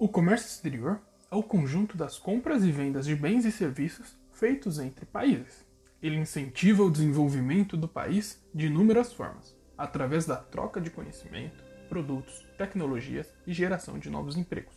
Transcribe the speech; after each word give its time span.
O 0.00 0.06
comércio 0.06 0.46
exterior 0.46 1.00
é 1.28 1.34
o 1.34 1.42
conjunto 1.42 1.96
das 1.96 2.20
compras 2.20 2.62
e 2.62 2.70
vendas 2.70 3.04
de 3.04 3.16
bens 3.16 3.44
e 3.44 3.50
serviços 3.50 4.16
feitos 4.30 4.78
entre 4.78 5.04
países. 5.04 5.66
Ele 6.00 6.14
incentiva 6.14 6.84
o 6.84 6.90
desenvolvimento 6.90 7.76
do 7.76 7.88
país 7.88 8.40
de 8.54 8.66
inúmeras 8.66 9.12
formas, 9.12 9.56
através 9.76 10.24
da 10.24 10.36
troca 10.36 10.80
de 10.80 10.88
conhecimento, 10.88 11.64
produtos, 11.88 12.46
tecnologias 12.56 13.26
e 13.44 13.52
geração 13.52 13.98
de 13.98 14.08
novos 14.08 14.36
empregos. 14.36 14.76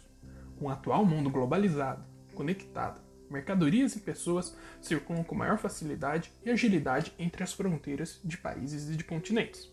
Com 0.58 0.66
o 0.66 0.70
atual 0.70 1.06
mundo 1.06 1.30
globalizado, 1.30 2.04
conectado, 2.34 3.00
mercadorias 3.30 3.96
e 3.96 4.00
pessoas 4.00 4.58
circulam 4.82 5.24
com 5.24 5.36
maior 5.36 5.60
facilidade 5.60 6.34
e 6.44 6.50
agilidade 6.50 7.14
entre 7.20 7.44
as 7.44 7.54
fronteiras 7.54 8.20
de 8.24 8.40
países 8.40 8.90
e 8.90 8.98
de 8.98 9.04
continentes. 9.04 9.72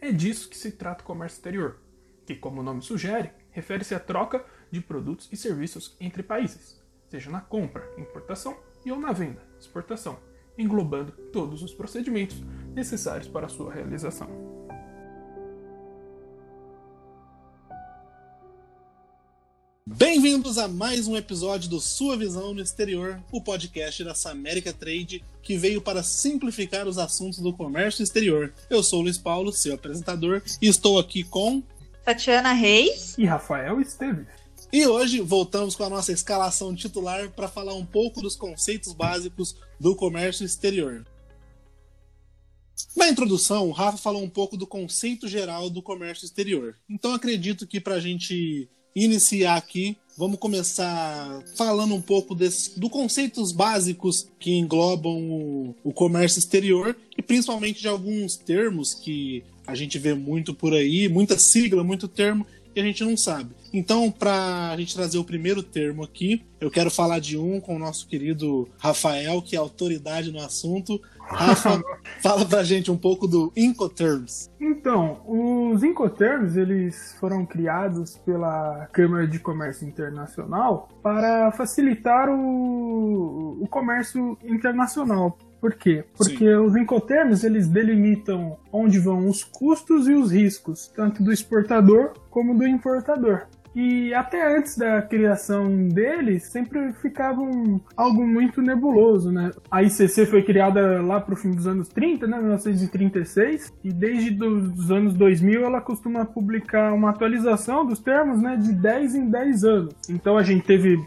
É 0.00 0.10
disso 0.10 0.48
que 0.48 0.56
se 0.56 0.72
trata 0.72 1.04
o 1.04 1.06
comércio 1.06 1.36
exterior, 1.36 1.80
que, 2.24 2.34
como 2.34 2.60
o 2.60 2.64
nome 2.64 2.80
sugere, 2.80 3.30
refere-se 3.50 3.94
à 3.94 4.00
troca 4.00 4.44
de 4.70 4.80
produtos 4.80 5.28
e 5.32 5.36
serviços 5.36 5.96
entre 6.00 6.22
países, 6.22 6.80
seja 7.08 7.30
na 7.30 7.40
compra, 7.40 7.88
importação 7.98 8.56
e 8.84 8.92
ou 8.92 8.98
na 8.98 9.12
venda, 9.12 9.42
exportação, 9.60 10.18
englobando 10.58 11.12
todos 11.32 11.62
os 11.62 11.72
procedimentos 11.72 12.42
necessários 12.74 13.28
para 13.28 13.46
a 13.46 13.48
sua 13.48 13.72
realização. 13.72 14.56
Bem-vindos 19.88 20.58
a 20.58 20.66
mais 20.66 21.06
um 21.06 21.16
episódio 21.16 21.70
do 21.70 21.80
Sua 21.80 22.16
Visão 22.16 22.52
no 22.52 22.60
Exterior, 22.60 23.22
o 23.32 23.40
podcast 23.40 24.02
da 24.02 24.14
Samérica 24.14 24.72
Trade, 24.72 25.24
que 25.42 25.56
veio 25.56 25.80
para 25.80 26.02
simplificar 26.02 26.86
os 26.88 26.98
assuntos 26.98 27.38
do 27.38 27.52
comércio 27.52 28.02
exterior. 28.02 28.52
Eu 28.68 28.82
sou 28.82 28.98
o 28.98 29.02
Luiz 29.02 29.16
Paulo, 29.16 29.52
seu 29.52 29.74
apresentador, 29.74 30.42
e 30.60 30.66
estou 30.66 30.98
aqui 30.98 31.22
com 31.22 31.62
Tatiana 32.04 32.52
Reis 32.52 33.16
e 33.16 33.24
Rafael 33.24 33.80
Esteves. 33.80 34.26
E 34.76 34.86
hoje 34.86 35.22
voltamos 35.22 35.74
com 35.74 35.84
a 35.84 35.88
nossa 35.88 36.12
escalação 36.12 36.74
titular 36.74 37.30
para 37.30 37.48
falar 37.48 37.72
um 37.72 37.86
pouco 37.86 38.20
dos 38.20 38.36
conceitos 38.36 38.92
básicos 38.92 39.56
do 39.80 39.96
comércio 39.96 40.44
exterior. 40.44 41.02
Na 42.94 43.08
introdução, 43.08 43.70
o 43.70 43.72
Rafa 43.72 43.96
falou 43.96 44.22
um 44.22 44.28
pouco 44.28 44.54
do 44.54 44.66
conceito 44.66 45.26
geral 45.28 45.70
do 45.70 45.80
comércio 45.80 46.26
exterior. 46.26 46.76
Então 46.90 47.14
acredito 47.14 47.66
que 47.66 47.80
para 47.80 47.94
a 47.94 48.00
gente 48.00 48.68
iniciar 48.94 49.56
aqui, 49.56 49.96
vamos 50.14 50.38
começar 50.38 51.42
falando 51.56 51.94
um 51.94 52.02
pouco 52.02 52.34
dos 52.34 52.74
do 52.76 52.90
conceitos 52.90 53.52
básicos 53.52 54.28
que 54.38 54.58
englobam 54.58 55.30
o, 55.30 55.74
o 55.84 55.90
comércio 55.90 56.38
exterior 56.38 56.94
e 57.16 57.22
principalmente 57.22 57.80
de 57.80 57.88
alguns 57.88 58.36
termos 58.36 58.92
que 58.92 59.42
a 59.66 59.74
gente 59.74 59.98
vê 59.98 60.12
muito 60.12 60.52
por 60.52 60.74
aí, 60.74 61.08
muita 61.08 61.38
sigla, 61.38 61.82
muito 61.82 62.06
termo 62.06 62.46
que 62.76 62.80
a 62.80 62.84
gente 62.84 63.02
não 63.02 63.16
sabe. 63.16 63.56
Então, 63.72 64.10
para 64.10 64.68
a 64.70 64.76
gente 64.76 64.94
trazer 64.94 65.16
o 65.16 65.24
primeiro 65.24 65.62
termo 65.62 66.04
aqui, 66.04 66.44
eu 66.60 66.70
quero 66.70 66.90
falar 66.90 67.20
de 67.20 67.38
um 67.38 67.58
com 67.58 67.74
o 67.74 67.78
nosso 67.78 68.06
querido 68.06 68.68
Rafael, 68.78 69.40
que 69.40 69.56
é 69.56 69.58
autoridade 69.58 70.30
no 70.30 70.40
assunto. 70.40 71.00
Rafa, 71.18 71.82
fala 72.22 72.44
pra 72.44 72.62
gente 72.62 72.90
um 72.90 72.96
pouco 72.98 73.26
do 73.26 73.50
Incoterms. 73.56 74.50
Então, 74.60 75.22
os 75.26 75.82
Incoterms, 75.82 76.58
eles 76.58 77.16
foram 77.18 77.46
criados 77.46 78.18
pela 78.18 78.86
Câmara 78.92 79.26
de 79.26 79.38
Comércio 79.38 79.88
Internacional 79.88 80.90
para 81.02 81.50
facilitar 81.52 82.28
o, 82.28 83.56
o 83.58 83.66
comércio 83.68 84.36
internacional. 84.44 85.38
Por 85.60 85.74
quê? 85.74 86.04
Porque 86.16 86.38
Sim. 86.38 86.56
os 86.56 86.76
incoterms 86.76 87.44
eles 87.44 87.68
delimitam 87.68 88.56
onde 88.72 88.98
vão 88.98 89.28
os 89.28 89.42
custos 89.42 90.08
e 90.08 90.12
os 90.12 90.30
riscos, 90.30 90.88
tanto 90.88 91.22
do 91.22 91.32
exportador 91.32 92.12
como 92.30 92.56
do 92.56 92.66
importador. 92.66 93.46
E 93.76 94.14
até 94.14 94.56
antes 94.56 94.78
da 94.78 95.02
criação 95.02 95.86
deles, 95.88 96.44
sempre 96.44 96.94
ficava 96.94 97.42
um, 97.42 97.78
algo 97.94 98.26
muito 98.26 98.62
nebuloso, 98.62 99.30
né? 99.30 99.50
A 99.70 99.82
ICC 99.82 100.24
foi 100.24 100.42
criada 100.42 101.02
lá 101.02 101.20
pro 101.20 101.36
fim 101.36 101.50
dos 101.50 101.66
anos 101.66 101.86
30, 101.88 102.26
né? 102.26 102.38
1936, 102.38 103.74
e 103.84 103.92
desde 103.92 104.42
os 104.42 104.90
anos 104.90 105.12
2000 105.12 105.62
ela 105.62 105.82
costuma 105.82 106.24
publicar 106.24 106.94
uma 106.94 107.10
atualização 107.10 107.84
dos 107.84 107.98
termos, 107.98 108.40
né? 108.40 108.56
De 108.56 108.72
10 108.72 109.14
em 109.14 109.28
10 109.28 109.64
anos. 109.64 109.94
Então 110.08 110.38
a 110.38 110.42
gente 110.42 110.64
teve 110.64 110.98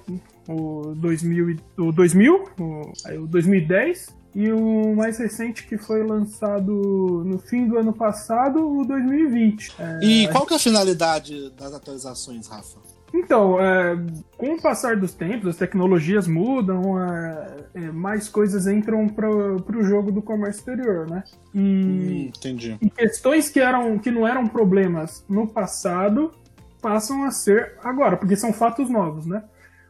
o 0.48 0.94
2000, 0.96 1.56
o 1.76 1.92
2000 1.92 2.44
o, 2.60 2.92
o 3.24 3.28
2010, 3.28 4.16
e 4.34 4.52
o 4.52 4.96
mais 4.96 5.18
recente 5.18 5.66
que 5.66 5.78
foi 5.78 6.04
lançado 6.04 7.24
no 7.26 7.40
fim 7.40 7.68
do 7.68 7.78
ano 7.78 7.94
passado, 7.94 8.60
o 8.60 8.86
2020. 8.86 9.76
É, 9.80 10.00
e 10.04 10.28
qual 10.30 10.46
que 10.46 10.54
é 10.54 10.58
a 10.58 10.60
finalidade 10.60 11.50
das 11.52 11.74
atualizações, 11.74 12.48
Rafa? 12.48 12.78
Então, 13.14 13.60
é, 13.60 13.98
com 14.38 14.54
o 14.54 14.62
passar 14.62 14.96
dos 14.96 15.14
tempos, 15.14 15.50
as 15.50 15.56
tecnologias 15.56 16.28
mudam, 16.28 17.02
é, 17.02 17.58
é 17.74 17.80
mais 17.92 18.30
coisas 18.30 18.68
entram 18.68 19.08
para 19.08 19.28
o 19.30 19.84
jogo 19.84 20.12
do 20.12 20.22
comércio 20.22 20.60
exterior, 20.60 21.10
né? 21.10 21.24
E, 21.54 21.60
hum, 21.60 22.32
entendi. 22.36 22.78
e 22.80 22.90
questões 22.90 23.50
que, 23.50 23.60
eram, 23.60 23.98
que 23.98 24.12
não 24.12 24.28
eram 24.28 24.48
problemas 24.48 25.26
no 25.28 25.48
passado 25.48 26.32
passam 26.82 27.24
a 27.24 27.32
ser 27.32 27.74
agora, 27.84 28.16
porque 28.16 28.36
são 28.36 28.54
fatos 28.54 28.90
novos, 28.90 29.26
né? 29.26 29.44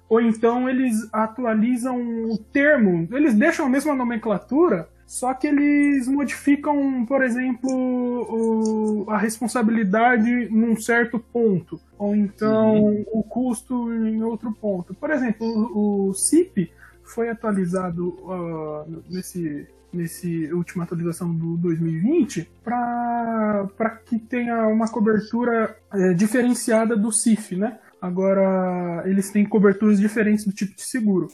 Ou 0.10 0.20
então 0.20 0.68
eles 0.68 1.08
atualizam 1.14 1.98
o 2.26 2.38
termo, 2.38 3.08
eles 3.12 3.36
deixam 3.36 3.68
a 3.68 3.70
mesma 3.70 3.94
nomenclatura, 3.94 4.90
só 5.06 5.34
que 5.34 5.48
eles 5.48 6.08
modificam, 6.08 7.06
por 7.06 7.24
exemplo, 7.24 7.72
o, 7.72 9.10
a 9.10 9.18
responsabilidade 9.18 10.50
num 10.50 10.80
certo 10.80 11.20
ponto, 11.20 11.80
ou 11.98 12.16
então 12.16 12.84
uhum. 12.84 13.06
o 13.14 13.24
custo 13.24 13.94
em 13.94 14.24
outro 14.24 14.52
ponto. 14.52 14.94
Por 14.94 15.12
exemplo, 15.12 15.48
o, 15.48 16.10
o 16.10 16.14
CIP 16.14 16.72
foi 17.04 17.30
atualizado 17.30 18.10
uh, 18.10 19.04
nesse 19.10 19.68
nesse 19.92 20.54
última 20.54 20.84
atualização 20.84 21.34
do 21.34 21.58
2020 21.58 22.48
para 22.64 23.68
que 24.06 24.20
tenha 24.20 24.68
uma 24.68 24.88
cobertura 24.88 25.76
é, 25.92 26.14
diferenciada 26.14 26.96
do 26.96 27.12
CIF, 27.12 27.56
né? 27.56 27.80
Agora, 28.02 29.04
eles 29.06 29.30
têm 29.30 29.46
coberturas 29.46 30.00
diferentes 30.00 30.46
do 30.46 30.54
tipo 30.54 30.74
de 30.76 30.82
seguro. 30.84 31.30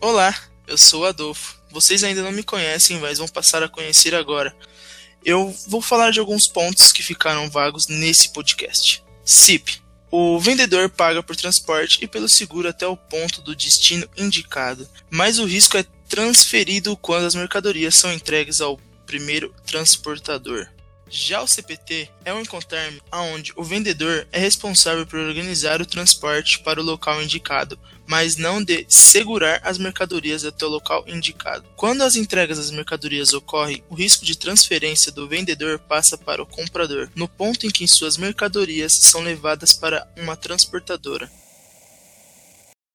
Olá, 0.00 0.34
eu 0.66 0.78
sou 0.78 1.02
o 1.02 1.06
Adolfo. 1.06 1.60
Vocês 1.70 2.04
ainda 2.04 2.22
não 2.22 2.32
me 2.32 2.42
conhecem, 2.42 2.98
mas 3.00 3.18
vão 3.18 3.28
passar 3.28 3.62
a 3.62 3.68
conhecer 3.68 4.14
agora. 4.14 4.54
Eu 5.24 5.54
vou 5.66 5.80
falar 5.80 6.10
de 6.10 6.20
alguns 6.20 6.46
pontos 6.46 6.92
que 6.92 7.02
ficaram 7.02 7.50
vagos 7.50 7.88
nesse 7.88 8.32
podcast. 8.32 9.04
CIP. 9.24 9.80
O 10.10 10.38
vendedor 10.38 10.90
paga 10.90 11.22
por 11.22 11.34
transporte 11.34 12.04
e 12.04 12.06
pelo 12.06 12.28
seguro 12.28 12.68
até 12.68 12.86
o 12.86 12.96
ponto 12.96 13.40
do 13.40 13.56
destino 13.56 14.06
indicado, 14.16 14.86
mas 15.10 15.38
o 15.38 15.46
risco 15.46 15.78
é 15.78 15.84
transferido 16.08 16.96
quando 16.98 17.24
as 17.24 17.34
mercadorias 17.34 17.94
são 17.94 18.12
entregues 18.12 18.60
ao 18.60 18.78
primeiro 19.06 19.54
transportador. 19.64 20.68
Já 21.14 21.42
o 21.42 21.46
CPT 21.46 22.08
é 22.24 22.32
um 22.32 22.40
Incoterm 22.40 22.98
onde 23.12 23.52
o 23.54 23.62
vendedor 23.62 24.26
é 24.32 24.38
responsável 24.38 25.06
por 25.06 25.18
organizar 25.18 25.82
o 25.82 25.86
transporte 25.86 26.62
para 26.62 26.80
o 26.80 26.82
local 26.82 27.22
indicado, 27.22 27.78
mas 28.06 28.38
não 28.38 28.64
de 28.64 28.86
segurar 28.88 29.60
as 29.62 29.76
mercadorias 29.76 30.42
até 30.42 30.64
o 30.64 30.70
local 30.70 31.04
indicado. 31.06 31.68
Quando 31.76 32.00
as 32.00 32.16
entregas 32.16 32.56
das 32.56 32.70
mercadorias 32.70 33.34
ocorrem, 33.34 33.84
o 33.90 33.94
risco 33.94 34.24
de 34.24 34.38
transferência 34.38 35.12
do 35.12 35.28
vendedor 35.28 35.78
passa 35.80 36.16
para 36.16 36.42
o 36.42 36.46
comprador, 36.46 37.10
no 37.14 37.28
ponto 37.28 37.66
em 37.66 37.70
que 37.70 37.86
suas 37.86 38.16
mercadorias 38.16 38.94
são 38.94 39.20
levadas 39.20 39.74
para 39.74 40.10
uma 40.16 40.34
transportadora. 40.34 41.30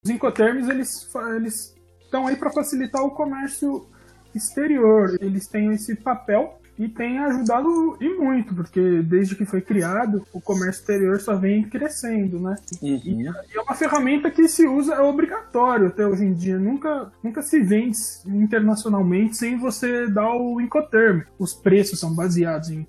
Os 0.04 0.10
Incoterms 0.10 0.68
eles, 0.68 1.08
eles 1.36 1.72
estão 2.00 2.26
aí 2.26 2.34
para 2.34 2.50
facilitar 2.50 3.00
o 3.00 3.12
comércio 3.12 3.88
exterior. 4.34 5.16
Eles 5.20 5.46
têm 5.46 5.72
esse 5.72 5.94
papel 5.94 6.60
e 6.78 6.88
tem 6.88 7.18
ajudado 7.18 7.96
e 8.00 8.08
muito, 8.14 8.54
porque 8.54 9.02
desde 9.02 9.34
que 9.34 9.44
foi 9.44 9.60
criado, 9.60 10.24
o 10.32 10.40
comércio 10.40 10.80
exterior 10.80 11.20
só 11.20 11.34
vem 11.34 11.64
crescendo, 11.64 12.38
né? 12.38 12.54
Uhum. 12.80 13.00
E, 13.04 13.26
é 13.26 13.60
uma 13.60 13.74
ferramenta 13.74 14.30
que 14.30 14.46
se 14.48 14.66
usa, 14.66 14.94
é 14.94 15.00
obrigatório 15.00 15.88
até 15.88 16.06
hoje 16.06 16.24
em 16.24 16.32
dia. 16.32 16.58
Nunca, 16.58 17.10
nunca 17.22 17.42
se 17.42 17.60
vende 17.60 17.98
internacionalmente 18.26 19.36
sem 19.36 19.58
você 19.58 20.06
dar 20.06 20.30
o 20.34 20.60
Incoterm. 20.60 21.22
Os 21.38 21.52
preços 21.52 21.98
são 21.98 22.14
baseados 22.14 22.70
em 22.70 22.86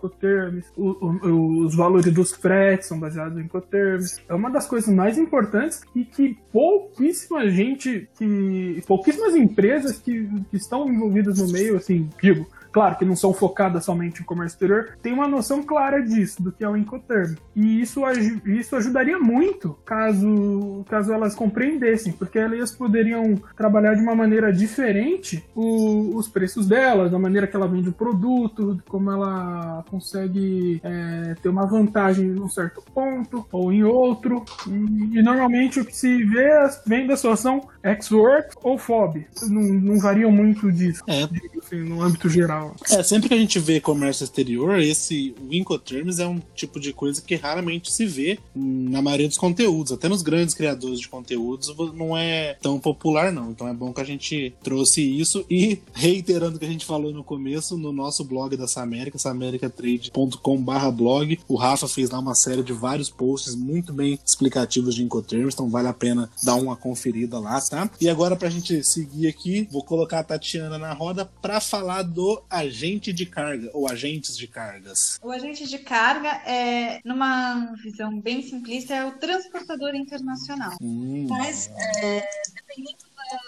o, 0.78 1.66
os 1.66 1.76
valores 1.76 2.12
dos 2.14 2.32
fretes 2.32 2.88
são 2.88 3.00
baseados 3.00 3.38
em 3.38 3.42
Incoterms. 3.42 4.22
É 4.28 4.34
uma 4.34 4.50
das 4.50 4.68
coisas 4.68 4.94
mais 4.94 5.18
importantes 5.18 5.82
e 5.96 6.06
que 6.06 6.38
pouquíssima 6.52 7.50
gente, 7.50 8.08
que 8.18 8.84
pouquíssimas 8.88 9.36
empresas 9.36 9.98
que, 9.98 10.28
que 10.50 10.58
estão 10.58 10.88
envolvidas 10.88 11.40
no 11.40 11.52
meio, 11.52 11.78
assim, 11.78 12.10
digo, 12.22 12.48
claro 12.72 12.98
que 12.98 13.06
não 13.06 13.16
são 13.16 13.34
focadas 13.34 13.86
somente 13.86 14.22
em 14.22 14.26
comércio 14.26 14.56
exterior, 14.56 14.98
tem 15.02 15.14
uma 15.14 15.28
noção 15.28 15.64
clara 15.64 16.02
disso, 16.02 16.42
do 16.42 16.52
que 16.52 16.64
é 16.64 16.70
o 16.70 16.78
Incoterm. 16.78 17.36
E 17.56 17.82
isso, 17.82 18.02
isso 18.46 18.76
ajudaria 18.76 19.20
muito 19.20 19.78
caso, 19.86 20.86
caso 20.90 21.14
elas 21.14 21.36
compreendessem, 21.36 22.14
porque 22.14 22.40
elas 22.40 22.72
poderiam 22.72 23.36
trabalhar 23.56 23.96
de 23.96 24.02
uma 24.02 24.16
maneira 24.16 24.52
diferente 24.52 25.44
o, 25.56 26.16
os 26.16 26.28
preços 26.28 26.68
delas, 26.68 27.12
da 27.12 27.20
maneira 27.20 27.48
que 27.48 27.56
ela 27.56 27.68
vende 27.68 27.90
o 27.90 27.94
produto, 27.94 28.82
como 28.88 29.12
ela 29.12 29.84
consegue 29.90 30.80
é, 30.84 31.36
ter 31.42 31.50
uma 31.50 31.66
vantagem 31.66 32.28
em 32.28 32.40
um 32.40 32.50
certo 32.50 32.82
ponto 32.94 33.46
ou 33.52 33.72
em 33.72 33.84
outro. 33.84 34.44
E, 34.68 35.20
e 35.20 35.22
normalmente 35.22 35.80
o 35.80 35.86
que 35.86 35.96
se 35.96 36.24
vê 36.24 36.50
vem 36.86 37.08
da 37.08 37.16
situação 37.16 37.68
X-Work 37.84 38.56
ou 38.64 38.78
FOB. 38.78 39.26
Não, 39.50 39.62
não 39.62 40.00
variam 40.00 40.32
muito 40.32 40.72
disso, 40.72 41.04
é. 41.08 41.24
assim, 41.60 41.84
no 41.84 42.02
âmbito 42.02 42.30
geral. 42.30 42.69
É, 42.92 43.04
sempre 43.04 43.30
que 43.30 43.36
a 43.36 43.38
gente 43.38 43.60
vê 43.60 43.80
comércio 43.80 44.24
exterior, 44.24 44.80
esse 44.80 45.36
Incoterms 45.52 46.20
é 46.20 46.28
um 46.28 46.42
tipo 46.56 46.80
de 46.80 46.94
coisa 46.94 47.22
que 47.22 47.36
raramente 47.36 47.92
se 47.92 48.06
vê 48.06 48.40
na 48.56 49.02
maioria 49.02 49.28
dos 49.28 49.38
conteúdos, 49.38 49.92
até 49.92 50.08
nos 50.08 50.22
grandes 50.22 50.56
criadores 50.56 51.00
de 51.00 51.08
conteúdos 51.08 51.74
não 51.94 52.18
é 52.18 52.58
tão 52.62 52.80
popular 52.80 53.32
não. 53.32 53.52
Então 53.52 53.68
é 53.68 53.74
bom 53.74 53.94
que 53.94 54.02
a 54.02 54.06
gente 54.06 54.54
trouxe 54.64 55.02
isso 55.02 55.46
e 55.50 55.80
reiterando 55.94 56.58
o 56.58 56.60
que 56.60 56.66
a 56.66 56.70
gente 56.70 56.86
falou 56.86 57.14
no 57.14 57.24
começo, 57.24 57.78
no 57.78 57.92
nosso 57.92 58.24
blog 58.24 58.56
da 58.56 58.68
Samérica, 58.68 59.18
samericatrade.com/blog, 59.18 61.40
o 61.48 61.56
Rafa 61.56 61.88
fez 61.88 62.10
lá 62.10 62.20
uma 62.20 62.36
série 62.36 62.64
de 62.64 62.74
vários 62.74 63.10
posts 63.10 63.56
muito 63.56 63.94
bem 63.94 64.20
explicativos 64.26 64.96
de 64.96 65.04
Incoterms, 65.04 65.54
então 65.54 65.70
vale 65.70 65.88
a 65.88 65.94
pena 65.94 66.30
dar 66.44 66.56
uma 66.56 66.76
conferida 66.76 67.40
lá, 67.40 67.60
tá? 67.62 67.90
E 68.00 68.10
agora 68.10 68.36
pra 68.36 68.50
gente 68.50 68.84
seguir 68.84 69.28
aqui, 69.28 69.68
vou 69.72 69.84
colocar 69.84 70.20
a 70.20 70.24
Tatiana 70.24 70.78
na 70.78 70.94
roda 70.94 71.30
para 71.42 71.60
falar 71.60 72.04
do 72.04 72.42
agente 72.50 73.14
de 73.14 73.26
carga 73.26 73.70
ou 73.74 73.88
agentes 73.88 74.38
de 74.38 74.48
cargas. 74.48 75.20
O 75.22 75.32
agente 75.32 75.68
de 75.68 75.78
carga 75.80 76.30
é, 76.46 77.00
numa 77.04 77.74
visão 77.84 78.20
bem 78.20 78.42
simplista, 78.42 78.94
é 78.94 79.06
o 79.06 79.12
transportador 79.18 79.94
internacional. 79.96 80.76
Hum. 80.82 81.28
Mas 81.30 81.70
é, 82.02 82.28
dependendo 82.56 82.98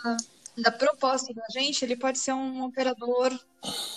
da 0.06 0.18
da 0.58 0.72
proposta 0.72 1.34
da 1.34 1.46
gente, 1.52 1.84
ele 1.84 1.96
pode 1.96 2.20
ser 2.20 2.34
um 2.34 2.64
operador 2.64 3.38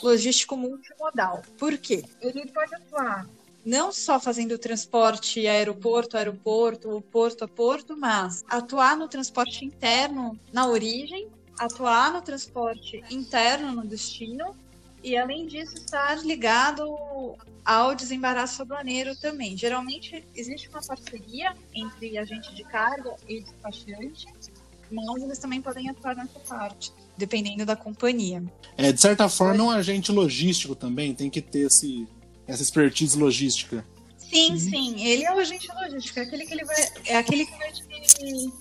logístico 0.02 0.56
multimodal. 0.56 1.42
Por 1.58 1.76
quê? 1.76 2.04
Ele 2.20 2.46
pode 2.46 2.74
atuar 2.74 3.26
não 3.64 3.90
só 3.90 4.20
fazendo 4.20 4.58
transporte 4.58 5.46
aeroporto, 5.46 6.18
aeroporto, 6.18 7.02
porto 7.10 7.44
a 7.44 7.48
porto, 7.48 7.96
mas 7.96 8.44
atuar 8.46 8.96
no 8.96 9.08
transporte 9.08 9.64
interno 9.64 10.38
na 10.52 10.66
origem, 10.66 11.28
atuar 11.58 12.12
no 12.12 12.20
transporte 12.20 13.02
interno 13.10 13.72
no 13.72 13.86
destino 13.86 14.54
e, 15.04 15.18
além 15.18 15.46
disso, 15.46 15.74
estar 15.74 16.16
ligado 16.24 17.36
ao 17.62 17.94
desembaraço 17.94 18.62
aduaneiro 18.62 19.14
também. 19.14 19.54
Geralmente, 19.54 20.24
existe 20.34 20.68
uma 20.70 20.80
parceria 20.80 21.54
entre 21.74 22.16
agente 22.16 22.54
de 22.54 22.64
carga 22.64 23.14
e 23.28 23.42
despachante, 23.42 24.26
mas 24.90 25.22
eles 25.22 25.38
também 25.38 25.60
podem 25.60 25.90
atuar 25.90 26.16
nessa 26.16 26.40
parte, 26.40 26.90
dependendo 27.18 27.66
da 27.66 27.76
companhia. 27.76 28.42
É, 28.78 28.92
de 28.92 29.00
certa 29.00 29.28
forma, 29.28 29.62
é 29.62 29.66
um 29.66 29.70
agente 29.70 30.10
logístico 30.10 30.74
também, 30.74 31.14
tem 31.14 31.28
que 31.28 31.42
ter 31.42 31.66
esse, 31.66 32.08
essa 32.46 32.62
expertise 32.62 33.18
logística. 33.18 33.84
Sim, 34.16 34.52
uhum. 34.52 34.58
sim, 34.58 35.06
ele 35.06 35.24
é 35.24 35.34
o 35.34 35.38
agente 35.38 35.68
logístico, 35.82 36.18
é 36.18 36.22
aquele 36.22 36.46
que, 36.46 36.54
ele 36.54 36.64
vai, 36.64 36.76
é 37.04 37.16
aquele 37.16 37.44
que 37.44 37.58
vai 37.58 37.72
te, 37.72 38.52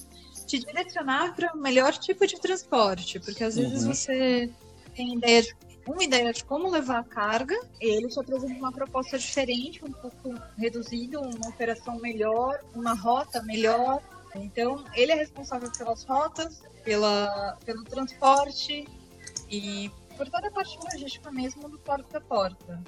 te 0.46 0.60
direcionar 0.60 1.34
para 1.36 1.54
o 1.54 1.58
melhor 1.58 1.98
tipo 1.98 2.28
de 2.28 2.40
transporte, 2.40 3.18
porque 3.22 3.46
às 3.46 3.56
vezes 3.56 3.84
uhum. 3.84 3.94
você 3.94 4.50
tem 4.94 5.16
ideia 5.16 5.42
de, 5.42 5.56
uma 5.86 6.04
ideia 6.04 6.32
de 6.32 6.44
como 6.46 6.70
levar 6.70 7.00
a 7.00 7.04
carga, 7.04 7.60
ele 7.80 8.08
te 8.08 8.20
apresenta 8.20 8.54
uma 8.54 8.72
proposta 8.72 9.18
diferente, 9.18 9.84
um 9.84 9.92
pouco 9.92 10.34
reduzido, 10.58 11.20
uma 11.20 11.50
operação 11.50 12.00
melhor, 12.00 12.60
uma 12.74 12.94
rota 12.94 13.42
melhor, 13.44 14.02
então, 14.36 14.84
ele 14.96 15.12
é 15.12 15.16
responsável 15.16 15.70
pelas 15.72 16.04
rotas, 16.04 16.62
pela, 16.84 17.58
pelo 17.66 17.84
transporte 17.84 18.88
e 19.50 19.92
por 20.18 20.28
toda 20.30 20.48
a 20.48 20.52
parte 20.52 20.78
logística 20.78 21.32
mesmo 21.32 21.70
do 21.70 21.78
porta 21.78 22.18
a 22.18 22.22
porta. 22.22 22.84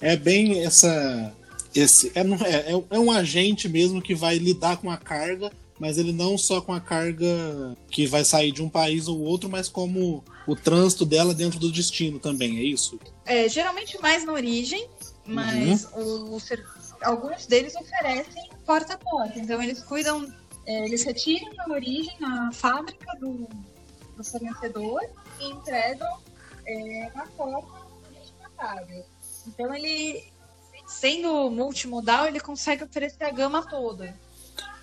É 0.00 0.16
bem 0.16 0.64
essa. 0.64 1.34
Esse, 1.74 2.10
é, 2.14 2.20
é, 2.20 2.72
é, 2.72 2.84
é 2.90 2.98
um 2.98 3.10
agente 3.10 3.68
mesmo 3.68 4.02
que 4.02 4.14
vai 4.14 4.38
lidar 4.38 4.78
com 4.78 4.90
a 4.90 4.96
carga, 4.96 5.52
mas 5.78 5.98
ele 5.98 6.12
não 6.12 6.36
só 6.36 6.60
com 6.60 6.72
a 6.72 6.80
carga 6.80 7.76
que 7.90 8.06
vai 8.06 8.24
sair 8.24 8.52
de 8.52 8.62
um 8.62 8.68
país 8.68 9.08
ou 9.08 9.20
outro, 9.20 9.48
mas 9.48 9.68
como 9.68 10.24
o 10.46 10.56
trânsito 10.56 11.04
dela 11.04 11.34
dentro 11.34 11.58
do 11.58 11.70
destino 11.70 12.18
também, 12.18 12.58
é 12.58 12.62
isso? 12.62 12.98
É, 13.24 13.48
geralmente 13.48 14.00
mais 14.00 14.24
na 14.24 14.32
origem, 14.32 14.88
mas 15.26 15.84
uhum. 15.92 16.32
o, 16.32 16.36
o, 16.36 16.42
alguns 17.02 17.46
deles 17.46 17.74
oferecem 17.76 18.48
porta 18.66 18.94
a 18.94 18.98
porta. 18.98 19.38
Então 19.38 19.62
eles 19.62 19.82
cuidam 19.82 20.26
é, 20.68 20.84
eles 20.84 21.02
retiram 21.02 21.50
na 21.54 21.66
origem, 21.72 22.14
na 22.20 22.52
fábrica 22.52 23.16
do, 23.18 23.48
do 24.14 24.22
fornecedor 24.22 25.00
e 25.40 25.46
entregam 25.46 26.18
é, 26.66 27.10
na 27.14 27.26
porta 27.26 27.66
do 28.02 28.20
destinatário. 28.20 29.04
Então, 29.46 29.74
ele, 29.74 30.30
sendo 30.86 31.50
multimodal, 31.50 32.26
ele 32.26 32.38
consegue 32.38 32.84
oferecer 32.84 33.24
a 33.24 33.30
gama 33.30 33.66
toda. 33.66 34.14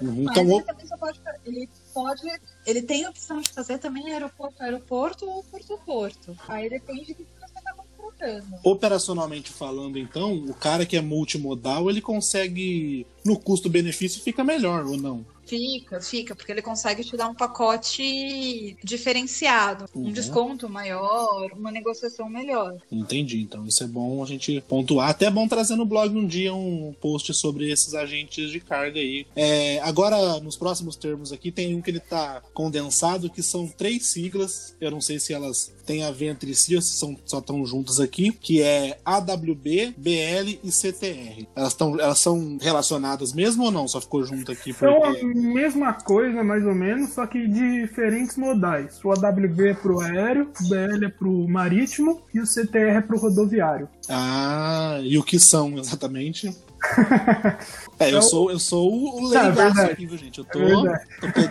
Uhum, 0.02 0.24
então, 0.24 0.44
Mas 0.44 0.54
ele 0.54 0.64
também 0.64 0.88
só 0.88 0.98
pode, 0.98 1.22
ele 1.46 1.70
pode, 1.94 2.42
ele 2.66 2.82
tem 2.82 3.06
a 3.06 3.10
opção 3.10 3.40
de 3.40 3.50
fazer 3.50 3.78
também 3.78 4.12
aeroporto, 4.12 4.62
aeroporto 4.62 5.30
ou 5.30 5.44
porto, 5.44 5.80
porto. 5.86 6.38
Aí 6.48 6.70
depende 6.70 7.14
do 7.14 7.24
que 7.24 7.40
você 7.40 7.58
está 7.58 7.74
contratando. 7.74 8.60
Operacionalmente 8.64 9.52
falando, 9.52 9.98
então, 9.98 10.34
o 10.34 10.54
cara 10.54 10.86
que 10.86 10.98
é 10.98 11.02
multimodal, 11.02 11.90
ele 11.90 12.02
consegue, 12.02 13.08
no 13.26 13.40
custo-benefício, 13.40 14.22
fica 14.22 14.44
melhor 14.44 14.86
ou 14.86 14.96
não? 14.96 15.26
Fica, 15.46 16.02
fica, 16.02 16.36
porque 16.36 16.52
ele 16.52 16.62
consegue 16.62 17.04
te 17.04 17.16
dar 17.16 17.30
um 17.30 17.36
pacote 17.36 18.76
diferenciado, 18.84 19.86
uhum. 19.94 20.08
um 20.08 20.12
desconto 20.12 20.68
maior, 20.68 21.52
uma 21.54 21.72
negociação 21.72 22.28
melhor. 22.28 22.78
Entendi, 22.92 23.42
então 23.42 23.66
isso 23.66 23.84
é 23.84 23.88
bom 23.88 24.24
a 24.24 24.26
gente 24.26 24.60
pontuar. 24.68 25.10
Até 25.10 25.26
é 25.26 25.32
bom 25.32 25.48
trazer 25.48 25.76
no 25.76 25.86
blog 25.86 26.18
um 26.18 26.26
dia 26.26 26.54
um 26.54 26.94
post 27.00 27.32
sobre 27.34 27.70
esses 27.72 27.94
agentes 27.94 28.50
de 28.50 28.60
carga 28.60 29.00
aí. 29.00 29.28
É, 29.36 29.80
agora, 29.82 30.40
nos 30.40 30.58
próximos 30.58 30.96
termos 30.96 31.32
aqui, 31.32 31.52
tem 31.52 31.76
um 31.76 31.82
que 31.82 31.92
ele 31.92 32.00
tá 32.00 32.42
condensado, 32.54 33.30
que 33.30 33.44
são 33.44 33.68
três 33.68 34.08
siglas. 34.08 34.76
Eu 34.82 34.90
não 34.90 35.02
sei 35.02 35.20
se 35.20 35.32
elas 35.32 35.72
têm 35.86 36.04
a 36.04 36.12
ver 36.12 36.28
entre 36.28 36.56
si 36.56 36.76
ou 36.76 36.82
se 36.82 36.98
são, 36.98 37.16
só 37.26 37.38
estão 37.38 37.64
juntas 37.66 38.00
aqui, 38.00 38.32
que 38.32 38.62
é 38.64 38.98
AWB, 39.06 39.94
BL 39.96 40.60
e 40.64 40.72
CTR. 40.72 41.46
Elas, 41.56 41.76
tão, 41.76 42.00
elas 42.00 42.18
são 42.18 42.58
relacionadas 42.60 43.15
mesmo 43.34 43.66
ou 43.66 43.72
não? 43.72 43.88
Só 43.88 44.02
ficou 44.02 44.24
junto 44.24 44.52
aqui 44.52 44.74
porque 44.74 45.26
mesma 45.26 45.94
coisa, 45.94 46.44
mais 46.44 46.66
ou 46.66 46.74
menos, 46.74 47.12
só 47.12 47.26
que 47.26 47.48
de 47.48 47.82
diferentes 47.82 48.38
modais. 48.38 49.00
O 49.04 49.12
AWB 49.12 49.70
é 49.70 49.74
pro 49.74 50.00
aéreo, 50.00 50.52
o 50.62 50.70
BL 50.70 51.06
é 51.06 51.10
pro 51.10 51.48
marítimo 51.48 52.22
e 52.34 52.40
o 52.40 52.46
CTR 52.46 52.98
é 52.98 53.02
pro 53.02 53.18
rodoviário. 53.18 53.88
Ah, 54.10 55.00
e 55.02 55.18
o 55.18 55.24
que 55.24 55.40
são 55.40 55.78
exatamente? 55.78 56.56
É, 57.98 58.14
eu, 58.14 58.22
sou, 58.22 58.52
eu 58.52 58.60
sou 58.60 58.92
o 58.92 59.30
leigaço 59.30 59.80
é 59.80 59.86
aqui, 59.86 60.06
viu, 60.06 60.18
gente? 60.18 60.40
Eu 60.40 60.44
tô, 60.44 60.60
é 60.60 61.00
tô, 61.22 61.28
tô, 61.32 61.42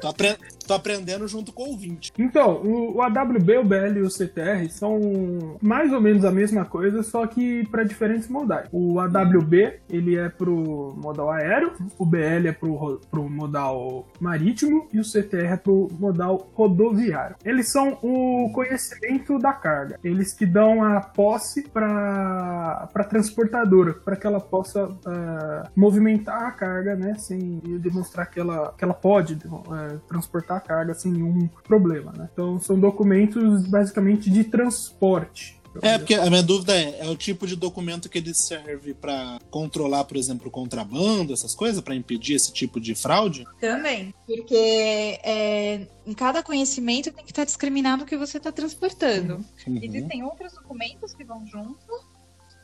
tô, 0.00 0.08
apre 0.08 0.38
tô, 0.72 0.74
aprendendo 0.74 1.28
junto 1.28 1.52
com 1.52 1.64
o 1.64 1.70
ouvinte. 1.70 2.12
Então, 2.18 2.62
o, 2.62 2.96
o, 2.96 3.02
AWB, 3.02 3.58
o 3.58 3.64
BL 3.64 3.98
e 3.98 4.02
o 4.02 4.10
CTR 4.10 4.68
são 4.70 5.58
mais 5.60 5.92
ou 5.92 6.00
menos 6.00 6.24
a 6.24 6.30
mesma 6.30 6.64
coisa, 6.64 7.02
só 7.02 7.26
que 7.26 7.66
para 7.68 7.84
diferentes 7.84 8.28
modais. 8.28 8.68
O 8.72 8.98
AWB, 8.98 9.80
ele 9.90 10.16
é 10.16 10.28
pro 10.28 10.94
modal 10.96 11.30
aéreo, 11.30 11.72
o 11.98 12.06
BL 12.06 12.48
é 12.48 12.52
pro, 12.52 13.00
pro 13.10 13.28
modal 13.28 14.06
marítimo 14.20 14.88
e 14.92 14.98
o 14.98 15.04
CTR 15.04 15.52
é 15.52 15.56
pro 15.56 15.88
modal 15.98 16.50
rodoviário. 16.54 17.36
Eles 17.44 17.70
são 17.70 17.98
o 18.02 18.50
conhecimento 18.52 19.38
da 19.38 19.52
carga. 19.52 19.98
Eles 20.02 20.32
que 20.32 20.46
dão 20.46 20.82
a 20.82 21.00
posse 21.00 21.68
para 21.68 22.88
transportadora, 23.08 23.94
para 23.94 24.16
que 24.16 24.26
ela 24.26 24.40
possa 24.40 24.84
uh, 24.86 25.70
movimentar 25.76 26.44
a 26.44 26.50
carga, 26.52 26.94
né, 26.94 27.14
sem 27.14 27.60
demonstrar 27.80 28.30
que 28.30 28.40
ela, 28.40 28.74
que 28.76 28.84
ela 28.84 28.94
pode 28.94 29.34
é, 29.34 29.96
transportar 30.08 30.58
a 30.58 30.60
carga 30.62 30.94
sem 30.94 31.12
nenhum 31.12 31.48
problema, 31.64 32.12
né. 32.16 32.28
Então 32.32 32.58
são 32.58 32.78
documentos 32.78 33.66
basicamente 33.66 34.30
de 34.30 34.44
transporte. 34.44 35.62
É, 35.80 35.96
porque 35.96 36.14
a 36.14 36.28
minha 36.28 36.42
dúvida 36.42 36.76
é, 36.76 37.06
é 37.06 37.08
o 37.08 37.16
tipo 37.16 37.46
de 37.46 37.56
documento 37.56 38.08
que 38.08 38.18
ele 38.18 38.34
serve 38.34 38.92
para 38.92 39.38
controlar, 39.50 40.04
por 40.04 40.16
exemplo, 40.16 40.48
o 40.48 40.50
contrabando, 40.50 41.32
essas 41.32 41.54
coisas, 41.54 41.80
para 41.80 41.94
impedir 41.94 42.34
esse 42.34 42.52
tipo 42.52 42.78
de 42.78 42.94
fraude? 42.94 43.46
Também, 43.60 44.12
porque 44.26 45.18
é, 45.22 45.86
em 46.06 46.12
cada 46.12 46.42
conhecimento 46.42 47.10
tem 47.12 47.24
que 47.24 47.30
estar 47.30 47.44
discriminado 47.44 48.02
o 48.02 48.06
que 48.06 48.16
você 48.16 48.36
está 48.36 48.52
transportando. 48.52 49.44
Uhum. 49.66 49.80
Existem 49.80 50.22
outros 50.24 50.52
documentos 50.52 51.14
que 51.14 51.24
vão 51.24 51.46
junto, 51.46 52.12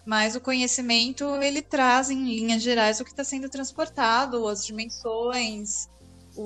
mas 0.04 0.36
o 0.36 0.40
conhecimento 0.40 1.24
ele 1.36 1.62
traz 1.62 2.10
em 2.10 2.24
linhas 2.24 2.62
gerais 2.62 3.00
o 3.00 3.04
que 3.04 3.10
está 3.10 3.24
sendo 3.24 3.48
transportado, 3.48 4.46
as 4.46 4.66
dimensões, 4.66 5.88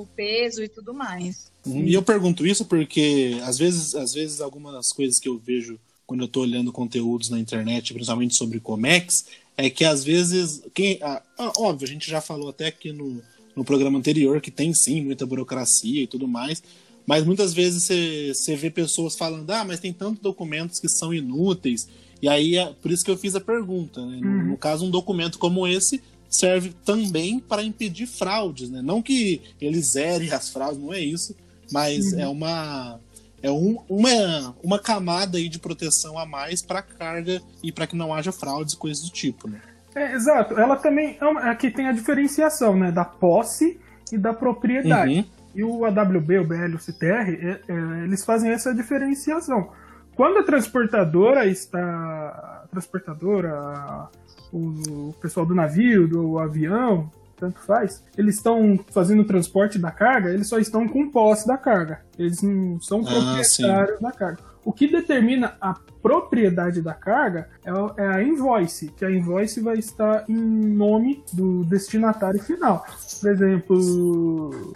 o 0.00 0.06
peso 0.06 0.62
e 0.62 0.68
tudo 0.68 0.94
mais. 0.94 1.52
Uhum. 1.66 1.84
E 1.84 1.94
eu 1.94 2.02
pergunto 2.02 2.46
isso 2.46 2.64
porque 2.64 3.38
às 3.44 3.58
vezes, 3.58 3.94
às 3.94 4.14
vezes 4.14 4.40
algumas 4.40 4.92
coisas 4.92 5.18
que 5.18 5.28
eu 5.28 5.38
vejo 5.38 5.78
quando 6.06 6.22
eu 6.22 6.26
estou 6.26 6.42
olhando 6.42 6.72
conteúdos 6.72 7.30
na 7.30 7.38
internet, 7.38 7.92
principalmente 7.92 8.34
sobre 8.34 8.60
Comex, 8.60 9.26
é 9.56 9.70
que 9.70 9.84
às 9.84 10.02
vezes, 10.02 10.62
quem, 10.74 10.98
ah, 11.02 11.22
óbvio, 11.56 11.86
a 11.86 11.90
gente 11.90 12.10
já 12.10 12.20
falou 12.20 12.48
até 12.48 12.66
aqui 12.66 12.92
no, 12.92 13.22
no 13.54 13.64
programa 13.64 13.98
anterior 13.98 14.40
que 14.40 14.50
tem 14.50 14.74
sim 14.74 15.02
muita 15.02 15.26
burocracia 15.26 16.02
e 16.02 16.06
tudo 16.06 16.26
mais, 16.26 16.62
mas 17.06 17.24
muitas 17.24 17.52
vezes 17.52 17.84
você 17.84 18.56
vê 18.56 18.70
pessoas 18.70 19.14
falando, 19.14 19.50
ah, 19.50 19.64
mas 19.64 19.80
tem 19.80 19.92
tantos 19.92 20.22
documentos 20.22 20.80
que 20.80 20.88
são 20.88 21.12
inúteis, 21.12 21.88
e 22.20 22.28
aí 22.28 22.56
é 22.56 22.66
por 22.80 22.90
isso 22.90 23.04
que 23.04 23.10
eu 23.10 23.16
fiz 23.16 23.34
a 23.34 23.40
pergunta. 23.40 24.04
Né? 24.06 24.18
No, 24.20 24.44
no 24.50 24.56
caso, 24.56 24.84
um 24.84 24.90
documento 24.90 25.38
como 25.38 25.66
esse 25.66 26.00
serve 26.32 26.74
também 26.84 27.38
para 27.38 27.62
impedir 27.62 28.06
fraudes, 28.06 28.70
né? 28.70 28.80
Não 28.82 29.02
que 29.02 29.42
ele 29.60 29.80
zere 29.80 30.32
as 30.32 30.48
fraudes, 30.50 30.80
não 30.80 30.92
é 30.92 30.98
isso, 30.98 31.36
mas 31.70 32.12
uhum. 32.12 32.20
é 32.20 32.28
uma 32.28 33.00
é 33.42 33.50
um, 33.50 33.78
uma, 33.88 34.54
uma 34.62 34.78
camada 34.78 35.36
aí 35.36 35.48
de 35.48 35.58
proteção 35.58 36.16
a 36.16 36.24
mais 36.24 36.62
para 36.62 36.78
a 36.78 36.82
carga 36.82 37.42
e 37.62 37.72
para 37.72 37.88
que 37.88 37.96
não 37.96 38.14
haja 38.14 38.30
fraudes 38.30 38.74
e 38.74 38.76
coisas 38.76 39.04
do 39.04 39.10
tipo, 39.10 39.48
né? 39.48 39.60
É, 39.94 40.14
exato. 40.14 40.58
Ela 40.58 40.76
também 40.76 41.18
é 41.20 41.48
aqui 41.50 41.70
tem 41.70 41.86
a 41.86 41.92
diferenciação, 41.92 42.78
né, 42.78 42.90
da 42.90 43.04
posse 43.04 43.78
e 44.10 44.16
da 44.16 44.32
propriedade. 44.32 45.18
Uhum. 45.18 45.24
E 45.54 45.64
o 45.64 45.84
AWB, 45.84 46.38
o 46.38 46.46
BL, 46.46 46.76
o 46.76 46.78
CTR, 46.78 47.34
é, 47.34 47.60
é, 47.68 48.04
eles 48.04 48.24
fazem 48.24 48.50
essa 48.50 48.72
diferenciação. 48.72 49.70
Quando 50.14 50.38
a 50.38 50.42
transportadora 50.42 51.46
está, 51.46 52.62
a 52.64 52.68
transportadora, 52.70 54.08
o 54.52 55.14
pessoal 55.20 55.46
do 55.46 55.54
navio, 55.54 56.06
do 56.06 56.38
avião, 56.38 57.10
tanto 57.42 57.58
faz, 57.60 58.04
eles 58.16 58.36
estão 58.36 58.78
fazendo 58.92 59.22
o 59.22 59.24
transporte 59.24 59.78
da 59.78 59.90
carga, 59.90 60.30
eles 60.30 60.46
só 60.46 60.58
estão 60.58 60.86
com 60.86 61.10
posse 61.10 61.46
da 61.46 61.56
carga. 61.56 62.00
Eles 62.16 62.40
não 62.40 62.80
são 62.80 63.00
ah, 63.00 63.10
proprietários 63.10 64.00
da 64.00 64.12
carga. 64.12 64.38
O 64.64 64.72
que 64.72 64.86
determina 64.86 65.56
a 65.60 65.74
propriedade 66.00 66.80
da 66.80 66.94
carga 66.94 67.48
é, 67.64 67.70
é 68.00 68.06
a 68.06 68.22
invoice, 68.22 68.92
que 68.96 69.04
a 69.04 69.10
invoice 69.10 69.60
vai 69.60 69.76
estar 69.76 70.24
em 70.28 70.36
nome 70.36 71.24
do 71.32 71.64
destinatário 71.64 72.40
final. 72.40 72.86
Por 73.20 73.30
exemplo, 73.30 74.74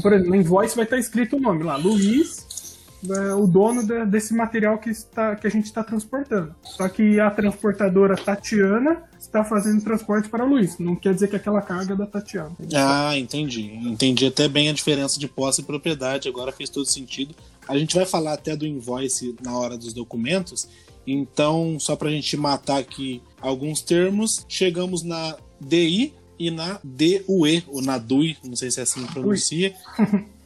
por 0.00 0.12
exemplo, 0.14 0.30
na 0.30 0.36
invoice 0.38 0.74
vai 0.74 0.84
estar 0.84 0.96
escrito 0.96 1.36
o 1.36 1.40
nome 1.40 1.62
lá, 1.62 1.76
Luiz 1.76 2.51
é, 3.10 3.34
o 3.34 3.46
dono 3.46 3.86
de, 3.86 4.04
desse 4.06 4.34
material 4.34 4.78
que, 4.78 4.90
está, 4.90 5.34
que 5.36 5.46
a 5.46 5.50
gente 5.50 5.64
está 5.64 5.82
transportando. 5.82 6.54
Só 6.62 6.88
que 6.88 7.18
a 7.18 7.30
transportadora 7.30 8.16
Tatiana 8.16 9.02
está 9.18 9.44
fazendo 9.44 9.82
transporte 9.82 10.28
para 10.28 10.44
o 10.44 10.48
Luiz. 10.48 10.78
Não 10.78 10.94
quer 10.94 11.14
dizer 11.14 11.28
que 11.28 11.36
aquela 11.36 11.62
carga 11.62 11.94
é 11.94 11.96
da 11.96 12.06
Tatiana. 12.06 12.52
Ah, 12.74 13.16
entendi. 13.18 13.74
Entendi 13.84 14.26
até 14.26 14.48
bem 14.48 14.68
a 14.68 14.72
diferença 14.72 15.18
de 15.18 15.28
posse 15.28 15.60
e 15.60 15.64
propriedade. 15.64 16.28
Agora 16.28 16.52
fez 16.52 16.70
todo 16.70 16.86
sentido. 16.86 17.34
A 17.68 17.76
gente 17.78 17.94
vai 17.94 18.04
falar 18.04 18.34
até 18.34 18.56
do 18.56 18.66
invoice 18.66 19.34
na 19.42 19.56
hora 19.56 19.76
dos 19.76 19.92
documentos. 19.92 20.68
Então, 21.06 21.78
só 21.80 21.96
para 21.96 22.08
a 22.08 22.12
gente 22.12 22.36
matar 22.36 22.78
aqui 22.78 23.22
alguns 23.40 23.80
termos, 23.80 24.44
chegamos 24.48 25.02
na 25.02 25.36
DI 25.60 26.14
e 26.38 26.50
na 26.50 26.80
DUE, 26.82 27.64
ou 27.68 27.82
na 27.82 27.98
DUI, 27.98 28.36
não 28.44 28.56
sei 28.56 28.70
se 28.70 28.80
é 28.80 28.82
assim 28.84 29.04
que 29.06 29.12
pronuncia. 29.12 29.74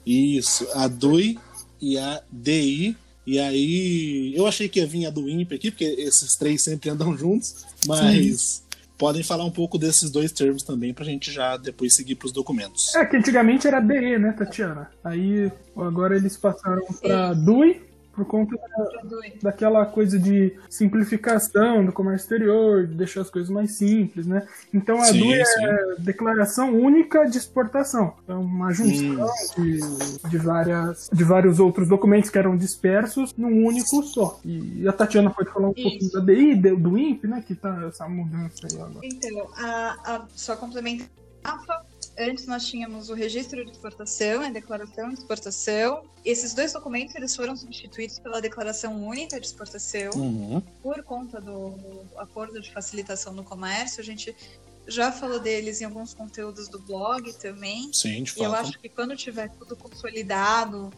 Isso, 0.07 0.67
a 0.75 0.87
DUI 0.87 1.39
e 1.81 1.99
a 1.99 2.23
DI. 2.31 2.97
E 3.27 3.41
aí, 3.41 4.33
eu 4.37 4.47
achei 4.47 4.69
que 4.69 4.79
ia 4.79 4.87
vir 4.87 5.07
a 5.07 5.11
do 5.11 5.29
INPE 5.29 5.55
aqui, 5.55 5.71
porque 5.71 5.85
esses 5.85 6.37
três 6.37 6.63
sempre 6.63 6.91
andam 6.91 7.17
juntos, 7.17 7.67
mas 7.85 8.41
Sim. 8.41 8.63
podem 8.97 9.23
falar 9.25 9.45
um 9.45 9.51
pouco 9.51 9.77
desses 9.79 10.11
dois 10.11 10.31
termos 10.31 10.63
também 10.63 10.95
pra 10.95 11.05
gente 11.05 11.33
já 11.33 11.57
depois 11.57 11.97
seguir 11.97 12.15
pros 12.15 12.31
documentos. 12.31 12.95
É, 12.95 13.05
que 13.05 13.17
antigamente 13.17 13.67
era 13.67 13.81
DE, 13.81 14.19
né, 14.19 14.33
Tatiana? 14.33 14.91
Aí 15.03 15.51
agora 15.77 16.17
eles 16.17 16.37
passaram 16.37 16.83
pra 17.01 17.35
DUI 17.35 17.83
por 18.17 18.25
conta 18.25 18.57
da, 18.57 19.21
daquela 19.43 19.85
coisa 19.85 20.19
de 20.19 20.57
simplificação 20.71 21.85
do 21.85 21.93
comércio 21.93 22.25
exterior, 22.25 22.87
de 22.87 22.95
deixar 22.95 23.21
as 23.21 23.31
coisas 23.31 23.51
mais 23.51 23.73
simples, 23.73 24.27
né? 24.27 24.49
Então 24.73 24.99
a 24.99 25.05
sim, 25.05 25.21
DUI 25.21 25.35
é 25.35 25.95
declaração 25.99 26.75
única 26.75 27.27
de 27.27 27.37
exportação. 27.37 28.15
É 28.27 28.33
uma 28.33 28.73
junção 28.73 29.29
de, 29.59 29.81
de, 30.31 30.39
várias, 30.39 31.11
de 31.13 31.23
vários 31.23 31.61
outros 31.61 31.89
documentos 31.89 32.31
que 32.31 32.39
eram 32.39 32.57
dispersos 32.57 33.35
num 33.37 33.67
único 33.67 34.03
só. 34.03 34.41
E 34.43 34.89
a 34.89 34.93
Tatiana 34.93 35.31
pode 35.31 35.53
falar 35.53 35.69
um 35.69 35.75
Isso. 35.77 35.91
pouquinho 35.91 36.13
da 36.13 36.21
DI, 36.21 36.77
do 36.77 36.99
INPE, 36.99 37.29
né? 37.29 37.45
Que 37.47 37.55
tá 37.55 37.85
essa 37.87 38.09
mudança 38.09 38.67
aí 38.71 38.81
agora. 38.81 39.01
Então, 39.03 39.47
a, 39.59 39.97
a, 40.07 40.25
só 40.35 40.57
complemento. 40.57 41.05
Antes 42.19 42.47
nós 42.47 42.67
tínhamos 42.67 43.11
o 43.11 43.15
registro 43.15 43.65
de 43.65 43.71
exportação 43.71 44.43
e 44.43 44.47
a 44.47 44.51
declaração 44.51 45.11
de 45.11 45.19
exportação. 45.19 46.05
Esses 46.25 46.55
dois 46.55 46.73
documentos 46.73 47.15
eles 47.15 47.37
foram 47.37 47.55
substituídos 47.55 48.19
pela 48.19 48.41
declaração 48.41 49.07
única 49.07 49.39
de 49.39 49.47
exportação 49.47 50.11
uhum. 50.15 50.63
por 50.83 51.03
conta 51.03 51.41
do 51.41 51.75
acordo 52.17 52.61
de 52.61 52.73
facilitação 52.73 53.35
do 53.35 53.45
comércio. 53.45 54.01
A 54.01 54.05
gente 54.05 54.35
já 54.87 55.11
falou 55.13 55.41
deles 55.41 55.81
em 55.81 55.85
alguns 55.85 56.15
conteúdos 56.15 56.69
do 56.69 56.79
blog 56.79 57.33
também. 57.35 57.93
Sim, 57.93 58.23
de 58.23 58.31
fato. 58.31 58.43
E 58.43 58.45
eu 58.45 58.55
acho 58.55 58.79
que 58.79 58.89
quando 58.89 59.17
tiver 59.17 59.51
tudo 59.51 59.77
consolidado 59.77 60.93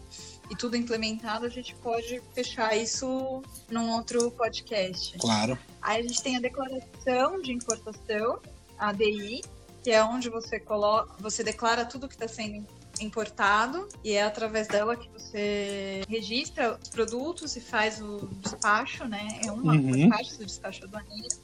e 0.50 0.56
tudo 0.56 0.76
implementado, 0.76 1.46
a 1.46 1.48
gente 1.48 1.74
pode 1.76 2.22
fechar 2.34 2.76
isso 2.76 3.42
num 3.70 3.92
outro 3.92 4.30
podcast. 4.32 5.18
Claro. 5.18 5.58
Aí 5.80 6.00
a 6.00 6.02
gente 6.02 6.22
tem 6.22 6.36
a 6.36 6.40
declaração 6.40 7.40
de 7.40 7.52
importação, 7.52 8.40
a 8.78 8.90
ADI, 8.90 9.42
que 9.88 9.92
é 9.92 10.04
onde 10.04 10.28
você 10.28 10.60
coloca, 10.60 11.14
você 11.18 11.42
declara 11.42 11.82
tudo 11.82 12.06
que 12.06 12.14
está 12.14 12.28
sendo 12.28 12.66
importado 13.00 13.88
e 14.04 14.12
é 14.12 14.22
através 14.22 14.68
dela 14.68 14.94
que 14.94 15.08
você 15.08 16.02
registra 16.06 16.78
os 16.78 16.90
produtos 16.90 17.56
e 17.56 17.60
faz 17.62 17.98
o 17.98 18.28
despacho, 18.42 19.06
né? 19.06 19.40
É 19.46 19.50
uma 19.50 19.72
uhum. 19.72 20.10
parte 20.10 20.36
do 20.36 20.44
despacho 20.44 20.84
aduaneiro. 20.84 21.34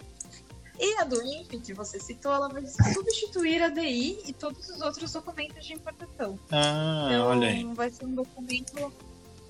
E 0.79 1.01
a 1.01 1.05
do 1.05 1.23
INPE, 1.23 1.59
que 1.61 1.73
você 1.73 1.99
citou, 1.99 2.35
ela 2.35 2.51
vai 2.51 2.67
substituir 2.67 3.63
a 3.63 3.71
DI 3.71 4.19
e 4.27 4.35
todos 4.35 4.69
os 4.69 4.83
outros 4.83 5.11
documentos 5.11 5.65
de 5.65 5.73
importação. 5.73 6.39
Ah, 6.51 7.07
então, 7.09 7.27
olha 7.29 7.49
aí. 7.49 7.65
vai 7.73 7.89
ser 7.89 8.05
um 8.05 8.15
documento 8.15 8.93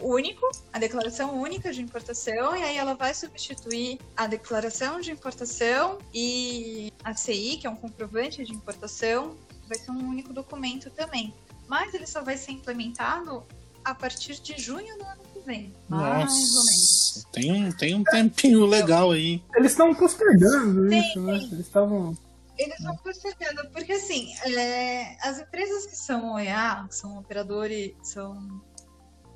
único, 0.00 0.48
a 0.72 0.78
declaração 0.78 1.40
única 1.40 1.72
de 1.72 1.80
importação, 1.80 2.56
e 2.56 2.62
aí 2.62 2.76
ela 2.76 2.94
vai 2.94 3.14
substituir 3.14 3.98
a 4.16 4.26
declaração 4.26 5.00
de 5.00 5.10
importação 5.10 5.98
e 6.12 6.92
a 7.02 7.14
CI, 7.14 7.58
que 7.60 7.66
é 7.66 7.70
um 7.70 7.76
comprovante 7.76 8.44
de 8.44 8.52
importação, 8.52 9.36
vai 9.68 9.78
ser 9.78 9.90
um 9.90 10.08
único 10.08 10.32
documento 10.32 10.90
também. 10.90 11.34
Mas 11.68 11.94
ele 11.94 12.06
só 12.06 12.22
vai 12.22 12.36
ser 12.36 12.52
implementado 12.52 13.44
a 13.84 13.94
partir 13.94 14.40
de 14.40 14.60
junho 14.60 14.96
do 14.98 15.04
ano 15.04 15.22
que 15.32 15.40
vem. 15.40 15.72
Nossa, 15.88 16.04
mais 16.04 16.56
ou 16.56 16.64
menos. 16.64 17.26
Tem 17.32 17.52
um, 17.52 17.72
tem 17.72 17.94
um 17.94 18.04
tempinho 18.04 18.64
legal 18.64 19.12
aí. 19.12 19.42
Eles 19.54 19.72
estão 19.72 19.94
postergando 19.94 20.88
tem, 20.88 21.00
isso, 21.00 21.20
né? 21.20 21.36
Eles 21.36 21.66
estavam. 21.66 22.16
Eles 22.56 22.78
estão 22.78 22.96
postergando, 22.96 23.68
porque 23.70 23.92
assim, 23.92 24.32
é, 24.46 25.16
as 25.22 25.40
empresas 25.40 25.86
que 25.86 25.96
são 25.96 26.34
OEA, 26.34 26.86
que 26.88 26.94
são 26.94 27.18
operadores, 27.18 27.94
são 28.02 28.62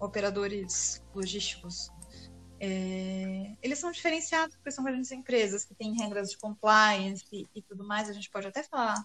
operadores 0.01 1.03
logísticos, 1.15 1.91
é, 2.61 3.53
eles 3.63 3.79
são 3.79 3.91
diferenciados 3.93 4.57
porque 4.57 4.71
são 4.71 4.85
grandes 4.85 5.13
empresas 5.13 5.65
que 5.65 5.75
têm 5.75 5.95
regras 5.95 6.31
de 6.31 6.39
compliance 6.39 7.25
e, 7.33 7.47
e 7.55 7.63
tudo 7.63 7.87
mais. 7.87 8.09
A 8.09 8.13
gente 8.13 8.31
pode 8.31 8.47
até 8.47 8.63
falar 8.63 9.05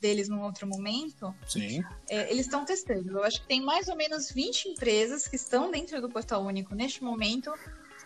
deles 0.00 0.28
num 0.28 0.42
outro 0.42 0.66
momento. 0.66 1.34
Sim. 1.46 1.82
É, 2.08 2.30
eles 2.30 2.46
estão 2.46 2.64
testando. 2.64 3.18
Eu 3.18 3.24
acho 3.24 3.40
que 3.40 3.48
tem 3.48 3.60
mais 3.60 3.88
ou 3.88 3.96
menos 3.96 4.30
20 4.30 4.68
empresas 4.68 5.26
que 5.26 5.36
estão 5.36 5.70
dentro 5.70 6.00
do 6.00 6.08
Portal 6.08 6.44
Único 6.44 6.74
neste 6.74 7.02
momento 7.02 7.52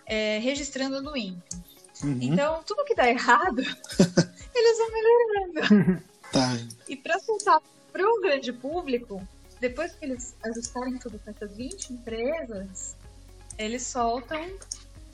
é, 0.07 0.39
registrando 0.39 1.03
no 1.03 1.17
INPE. 1.17 1.57
Uhum. 2.03 2.19
Então, 2.21 2.63
tudo 2.65 2.85
que 2.85 2.95
dá 2.95 3.09
errado, 3.09 3.61
eles 4.55 4.79
vão 4.79 4.93
melhorando. 4.93 6.03
Tá. 6.33 6.49
E 6.89 6.97
para 6.97 7.19
soltar 7.21 7.61
para 7.93 8.09
o 8.09 8.21
grande 8.21 8.53
público, 8.53 9.27
depois 9.63 9.95
que 9.95 10.05
eles 10.05 10.35
ajustarem 10.43 10.99
tudo 10.99 11.21
com 11.21 11.31
essas 11.31 11.57
20 11.57 11.93
empresas, 11.93 12.97
eles 13.57 13.87
soltam 13.87 14.51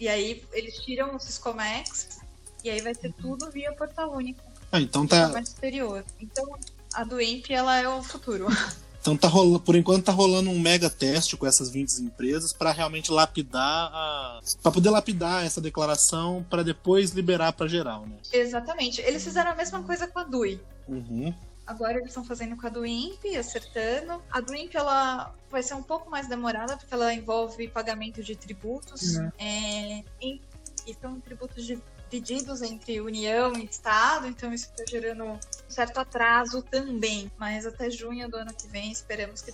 e 0.00 0.09
aí 0.09 0.43
eles 0.52 0.78
tiram 0.78 1.14
o 1.14 1.21
Ciscomex 1.21 2.21
e 2.64 2.71
aí 2.71 2.81
vai 2.81 2.95
ser 2.95 3.12
tudo 3.12 3.50
via 3.50 3.71
portal 3.75 4.11
único. 4.14 4.40
Ah, 4.73 4.81
então 4.81 5.07
tá. 5.07 5.38
Exterior. 5.38 6.02
Então 6.19 6.59
a 6.95 7.05
do 7.05 7.21
INPE, 7.21 7.52
ela 7.52 7.78
é 7.78 7.87
o 7.87 8.02
futuro. 8.02 8.47
Então 9.00 9.17
tá 9.17 9.28
rolando, 9.28 9.61
por 9.61 9.76
enquanto 9.76 10.05
tá 10.05 10.12
rolando 10.12 10.50
um 10.50 10.59
mega 10.59 10.90
teste 10.90 11.37
com 11.37 11.47
essas 11.47 11.71
20 11.71 12.02
empresas 12.02 12.52
para 12.52 12.73
realmente 12.73 13.12
lapidar 13.12 13.90
a 13.95 14.40
para 14.61 14.73
poder 14.73 14.90
lapidar 14.90 15.47
essa 15.47 15.61
declaração 15.61 16.45
para 16.50 16.64
depois 16.64 17.12
liberar 17.12 17.52
para 17.52 17.69
geral, 17.69 18.07
né? 18.07 18.17
Exatamente. 18.33 19.00
Eles 19.00 19.23
fizeram 19.23 19.52
a 19.52 19.55
mesma 19.55 19.83
coisa 19.85 20.09
com 20.09 20.19
a 20.19 20.25
DUI. 20.25 20.61
Uhum. 20.88 21.33
Agora 21.68 21.98
eles 21.98 22.08
estão 22.08 22.25
fazendo 22.25 22.56
com 22.56 22.66
a 22.66 22.70
do 22.70 22.87
INPE, 22.87 23.37
acertando. 23.37 24.22
A 24.30 24.40
do 24.40 24.54
INPE, 24.54 24.78
ela 24.78 25.34
vai 25.50 25.62
ser 25.62 25.75
um 25.75 25.82
pouco 25.82 26.10
mais 26.10 26.26
demorada, 26.26 26.78
porque 26.78 26.94
ela 26.94 27.12
envolve 27.12 27.68
pagamento 27.68 28.22
de 28.22 28.34
tributos. 28.34 29.16
Uhum. 29.16 29.30
É, 29.38 30.02
e, 30.18 30.40
e 30.87 30.94
são 30.98 31.20
tributos 31.20 31.66
divididos 31.66 32.62
entre 32.62 33.02
União 33.02 33.52
e 33.54 33.66
Estado, 33.66 34.26
então 34.26 34.50
isso 34.50 34.70
está 34.70 34.82
gerando 34.88 35.25
um 35.25 35.38
certo 35.68 35.98
atraso 35.98 36.62
também. 36.62 37.30
Mas 37.37 37.66
até 37.66 37.90
junho 37.90 38.30
do 38.30 38.38
ano 38.38 38.54
que 38.54 38.66
vem, 38.66 38.90
esperamos 38.90 39.42
que 39.42 39.52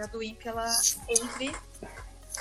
a 0.00 0.06
do 0.06 0.22
INPE 0.22 0.48
ela 0.48 0.66
entre 1.10 1.54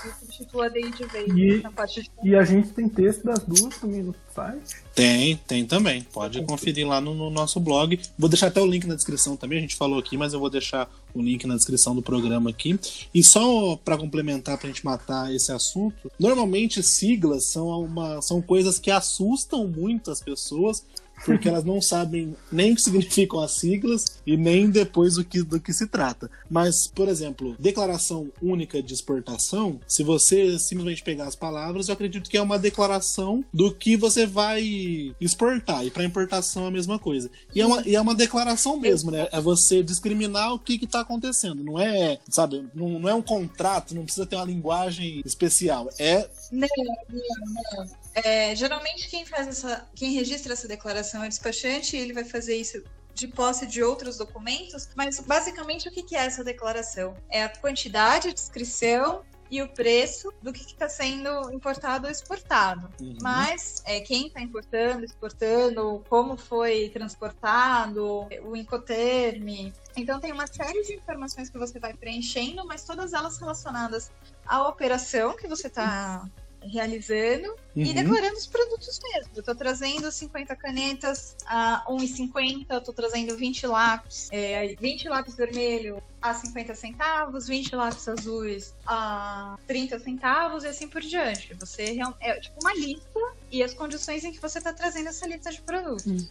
e 0.06 0.20
substitua 0.20 0.70
de 0.70 0.82
vez 1.06 1.28
E- 1.36 1.62
na 1.62 1.72
parte 1.72 2.02
de 2.02 2.10
E 2.24 2.36
a 2.36 2.44
gente 2.44 2.70
tem 2.70 2.88
texto 2.88 3.24
das 3.24 3.40
duas 3.40 3.78
também 3.78 4.04
no 4.04 4.16
site. 4.34 4.78
Tem, 4.96 5.36
tem 5.48 5.66
também. 5.66 6.04
Pode 6.04 6.42
conferir 6.44 6.88
lá 6.88 7.00
no, 7.00 7.14
no 7.14 7.30
nosso 7.30 7.60
blog. 7.60 8.00
Vou 8.18 8.30
deixar 8.30 8.48
até 8.48 8.62
o 8.62 8.66
link 8.66 8.86
na 8.86 8.96
descrição 8.96 9.36
também. 9.38 9.58
A 9.58 9.62
gente 9.62 9.76
falou 9.76 10.00
aqui, 10.00 10.18
mas 10.18 10.34
eu 10.34 10.40
vou 10.40 10.50
deixar 10.50 10.90
o 11.14 11.22
link 11.22 11.46
na 11.48 11.56
descrição 11.56 11.96
do 11.96 12.02
programa 12.02 12.50
aqui. 12.50 12.80
E 13.14 13.24
só 13.24 13.76
para 13.78 13.98
complementar, 13.98 14.58
pra 14.58 14.68
gente 14.68 14.84
matar 14.86 15.34
esse 15.34 15.52
assunto, 15.52 16.12
normalmente 16.20 16.84
siglas 16.84 17.46
são, 17.46 17.70
uma, 17.84 18.22
são 18.22 18.42
coisas 18.42 18.78
que 18.80 18.92
assustam 18.92 19.68
muito 19.68 20.12
as 20.12 20.22
pessoas. 20.22 20.84
Porque 21.26 21.48
elas 21.48 21.64
não 21.64 21.82
sabem 21.82 22.36
nem 22.52 22.72
o 22.72 22.76
que 22.76 22.82
significam 22.82 23.40
as 23.40 23.52
siglas 23.52 24.20
e 24.26 24.38
nem 24.38 24.70
depois 24.70 25.18
o 25.18 25.24
que, 25.24 25.44
do 25.44 25.60
que 25.60 25.74
se 25.74 25.88
trata. 25.88 26.30
Mas, 26.50 26.88
por 26.88 27.08
exemplo, 27.08 27.56
declaração 27.60 28.32
única 28.42 28.82
de 28.82 28.94
exportação, 28.94 29.80
se 29.88 30.04
você 30.04 30.58
simplesmente 30.58 31.04
pegar 31.04 31.28
as 31.28 31.36
palavras, 31.36 31.88
eu 31.88 31.94
acredito 31.94 32.30
que 32.30 32.38
é 32.38 32.42
uma 32.42 32.60
declaração 32.60 33.44
do 33.54 33.74
que 33.74 33.96
você 33.96 34.26
vai 34.26 35.14
exportar. 35.20 35.86
E 35.86 35.92
para 35.92 36.04
importação 36.04 36.66
é 36.66 36.68
a 36.68 36.72
mesma 36.72 36.98
coisa. 36.98 37.30
E 37.54 37.62
é 37.62 37.66
uma, 37.66 37.82
e 37.88 37.96
é 37.96 38.02
uma 38.02 38.16
declaração 38.16 38.78
mesmo, 38.78 39.12
né? 39.12 39.28
É 39.32 39.42
você 39.42 39.84
discriminar 39.84 40.54
o 40.54 40.60
que 40.60 40.84
está 40.84 41.02
acontecendo. 41.02 41.64
Não 41.64 41.80
é, 41.80 42.20
sabe, 42.30 42.68
não, 42.74 43.00
não 43.00 43.10
é 43.10 43.14
um 43.14 43.22
contrato, 43.22 43.96
não 43.96 44.04
precisa 44.04 44.26
ter 44.26 44.36
uma 44.36 44.46
linguagem 44.46 45.22
especial. 45.26 45.90
É 46.00 46.30
Não, 46.52 46.68
não, 46.78 47.86
não. 47.86 48.00
É, 48.24 48.56
geralmente 48.56 49.08
quem 49.10 49.26
faz 49.26 49.48
essa, 49.48 49.88
quem 49.96 50.14
registra 50.14 50.54
essa 50.54 50.68
declaração 50.68 51.24
é 51.24 51.28
o 51.28 51.30
despachante 51.30 51.96
e 51.96 52.00
ele 52.00 52.14
vai 52.14 52.24
fazer 52.24 52.56
isso 52.56 52.84
de 53.14 53.28
posse 53.28 53.68
de 53.68 53.84
outros 53.84 54.18
documentos, 54.18 54.90
mas 54.96 55.20
basicamente 55.20 55.90
o 55.90 55.92
que 55.92 56.16
é 56.16 56.26
essa 56.26 56.44
declaração? 56.44 57.16
É 57.30 57.44
a 57.44 57.50
quantidade, 57.50 58.30
a 58.30 58.34
descrição 58.34 59.24
e 59.52 59.62
o 59.62 59.68
preço 59.68 60.32
do 60.42 60.54
que 60.54 60.62
está 60.62 60.88
sendo 60.88 61.52
importado 61.52 62.06
ou 62.06 62.12
exportado. 62.12 62.90
Uhum. 63.02 63.18
Mas 63.22 63.82
é, 63.86 64.00
quem 64.00 64.28
está 64.28 64.42
importando, 64.42 65.04
exportando, 65.04 66.04
como 66.08 66.38
foi 66.38 66.90
transportado, 66.90 68.28
o 68.44 68.56
incoterme. 68.56 69.74
Então 69.98 70.20
tem 70.20 70.32
uma 70.32 70.48
série 70.48 70.84
de 70.84 70.94
informações 70.94 71.50
que 71.50 71.58
você 71.58 71.80
vai 71.80 71.94
preenchendo, 71.94 72.66
mas 72.66 72.84
todas 72.84 73.12
elas 73.14 73.38
relacionadas 73.38 74.12
à 74.46 74.68
operação 74.68 75.36
que 75.36 75.48
você 75.48 75.68
está 75.68 76.26
realizando 76.62 77.56
e 77.76 77.84
Uhum. 77.88 77.94
declarando 77.94 78.36
os 78.38 78.48
produtos 78.48 79.00
mesmo. 79.14 79.32
Eu 79.36 79.44
tô 79.44 79.56
trazendo 79.56 80.12
50 80.12 80.56
canetas 80.56 81.36
a 81.46 81.86
1,50, 81.90 82.66
eu 82.76 82.82
tô 82.82 82.92
trazendo 82.94 83.36
20 83.38 83.66
lápis, 83.68 84.28
é, 84.32 84.76
20 84.80 85.08
lápis 85.08 85.36
vermelho 85.36 86.02
a 86.22 86.34
50 86.34 86.76
centavos, 86.76 87.48
20 87.48 87.76
lápis 87.76 88.08
azuis 88.08 88.74
a 88.86 89.58
30 89.68 90.00
centavos 90.00 90.64
e 90.64 90.68
assim 90.68 90.88
por 90.88 91.02
diante. 91.02 91.54
Você 91.56 91.92
real- 91.94 92.16
é 92.20 92.40
tipo 92.40 92.58
uma 92.62 92.74
lista 92.74 93.20
e 93.52 93.64
as 93.64 93.74
condições 93.74 94.24
em 94.24 94.32
que 94.32 94.40
você 94.42 94.60
tá 94.60 94.74
trazendo 94.74 95.10
essa 95.10 95.28
lista 95.28 95.50
de 95.52 95.62
produtos. 95.62 96.30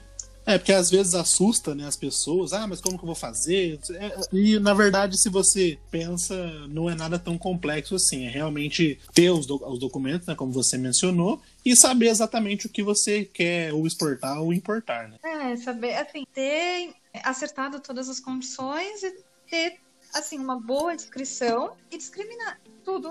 É, 0.49 0.57
porque 0.57 0.73
às 0.73 0.91
vezes 0.91 1.15
assusta 1.15 1.75
né, 1.75 1.87
as 1.87 1.95
pessoas. 1.95 2.55
Ah, 2.55 2.67
mas 2.67 2.81
como 2.81 2.97
que 2.97 3.05
eu 3.05 3.07
vou 3.07 3.15
fazer? 3.15 3.79
É, 3.91 4.21
E, 4.33 4.59
na 4.59 4.73
verdade, 4.73 5.19
se 5.19 5.29
você 5.29 5.79
pensa, 5.91 6.35
não 6.69 6.89
é 6.89 6.95
nada 6.95 7.19
tão 7.19 7.37
complexo 7.37 7.95
assim. 7.95 8.25
É 8.25 8.31
realmente 8.31 8.99
ter 9.13 9.29
os, 9.31 9.45
do- 9.45 9.63
os 9.69 9.79
documentos, 9.79 10.27
né, 10.27 10.35
como 10.35 10.51
você 10.51 10.79
mencionou, 10.79 11.39
e 11.65 11.77
saber 11.77 12.09
exatamente 12.09 12.65
o 12.67 12.71
que 12.71 12.83
você 12.83 13.27
quer 13.27 13.75
ou 13.75 13.87
exportar 13.87 14.41
ou 14.41 14.51
importar, 14.53 15.07
né? 15.09 15.19
É, 15.23 15.57
saber, 15.57 15.95
assim, 15.97 16.25
ter 16.33 16.95
acertado 17.25 17.79
todas 17.81 18.09
as 18.09 18.19
condições 18.19 19.03
e 19.03 19.15
ter, 19.51 19.77
assim, 20.15 20.39
uma 20.39 20.59
boa 20.59 20.97
descrição 20.97 21.73
e 21.91 21.99
discriminar 21.99 22.59
tudo 22.83 23.11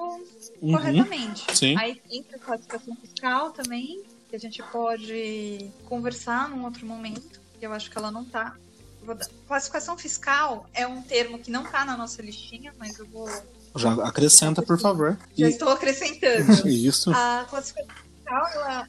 Uhum, 0.60 0.72
corretamente. 0.72 1.56
sim. 1.56 1.76
Aí 1.78 2.02
entra 2.10 2.38
a 2.38 2.40
classificação 2.40 2.96
fiscal 2.96 3.52
também, 3.52 4.02
a 4.38 4.40
gente 4.40 4.62
pode 4.72 5.72
conversar 5.86 6.48
num 6.50 6.64
outro 6.64 6.86
momento, 6.86 7.40
que 7.60 7.66
eu 7.66 7.74
acho 7.74 7.90
que 7.92 7.98
ela 7.98 8.12
não 8.12 8.24
tá. 8.24 8.56
Classificação 9.48 9.98
fiscal 9.98 10.70
é 10.74 10.86
um 10.86 11.02
termo 11.02 11.40
que 11.40 11.50
não 11.50 11.64
tá 11.64 11.86
na 11.86 11.96
nossa 11.96 12.22
listinha, 12.22 12.74
mas 12.78 13.00
eu 13.00 13.06
vou. 13.08 13.30
Já 13.76 13.94
acrescenta, 14.06 14.62
por 14.62 14.80
favor. 14.80 15.18
Já 15.36 15.48
E- 15.48 15.52
estou 15.52 15.70
acrescentando. 15.70 16.52
Isso. 16.68 17.12
A 17.12 17.46
classificação 17.50 17.96
fiscal, 18.16 18.48
ela, 18.54 18.88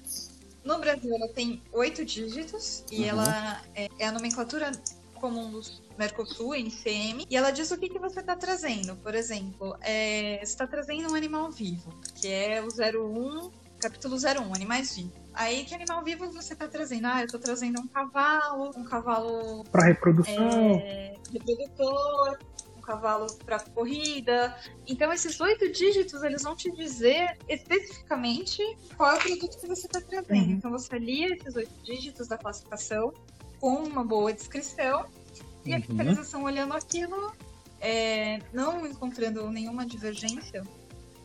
no 0.65 0.79
Brasil, 0.79 1.15
ela 1.15 1.29
tem 1.29 1.63
oito 1.73 2.05
dígitos 2.05 2.85
e 2.91 2.99
Uhum. 3.01 3.05
ela 3.05 3.63
é, 3.75 3.89
é 3.99 4.07
a 4.09 4.13
nomenclatura 4.13 4.73
comum 5.15 5.51
do 5.51 5.61
Mercosul, 5.99 6.55
NCM, 6.55 7.27
e 7.29 7.37
ela 7.37 7.51
diz 7.51 7.71
o 7.71 7.77
que, 7.79 7.89
que 7.89 7.99
você 7.99 8.21
está 8.21 8.35
trazendo. 8.37 8.97
Por 8.97 9.15
exemplo, 9.15 9.77
é, 9.81 10.37
você 10.39 10.45
está 10.53 10.67
trazendo 10.67 11.11
um 11.11 11.15
animal 11.15 11.51
vivo, 11.51 11.93
que 12.21 12.29
é 12.29 12.63
o 12.63 12.69
01, 12.69 13.51
capítulo 13.81 14.17
01, 14.17 14.55
animais 14.55 14.95
vivos. 14.97 15.13
Aí, 15.39 15.65
que 15.65 15.73
animal 15.73 16.03
vivo 16.03 16.29
você 16.33 16.53
está 16.53 16.67
trazendo? 16.67 17.07
Ah, 17.07 17.21
eu 17.21 17.27
estou 17.27 17.39
trazendo 17.39 17.81
um 17.81 17.87
cavalo, 17.87 18.73
um 18.77 18.83
cavalo 18.83 19.63
Para 19.71 19.85
reprodução. 19.87 20.35
é, 20.81 21.15
reprodutor, 21.33 22.39
um 22.77 22.81
cavalo 22.81 23.33
para 23.47 23.61
corrida. 23.61 24.57
Então, 24.85 25.13
esses 25.13 25.41
oito 25.41 25.71
dígitos, 25.71 26.25
eles 26.25 26.43
vão 26.43 26.57
te 26.57 26.73
dizer 26.73 27.39
especificamente 27.49 28.61
qual 28.97 29.13
é 29.13 29.15
o 29.15 29.21
produto 29.21 29.61
que 29.61 29.69
você 29.69 29.87
está 29.87 30.01
trazendo. 30.01 30.33
Uhum. 30.45 30.51
Então, 30.51 30.71
você 30.73 30.97
alia 30.97 31.33
esses 31.37 31.55
oito 31.55 31.73
dígitos 31.85 32.27
da 32.27 32.37
classificação 32.37 33.13
com 33.61 33.75
uma 33.85 34.03
boa 34.05 34.33
descrição 34.33 35.07
e 35.65 35.73
a 35.73 35.77
Uhum. 35.77 35.83
fiscalização 35.85 36.43
olhando 36.43 36.75
aquilo, 36.75 37.33
é, 37.81 38.41
não 38.53 38.85
encontrando 38.85 39.49
nenhuma 39.51 39.87
divergência 39.87 40.65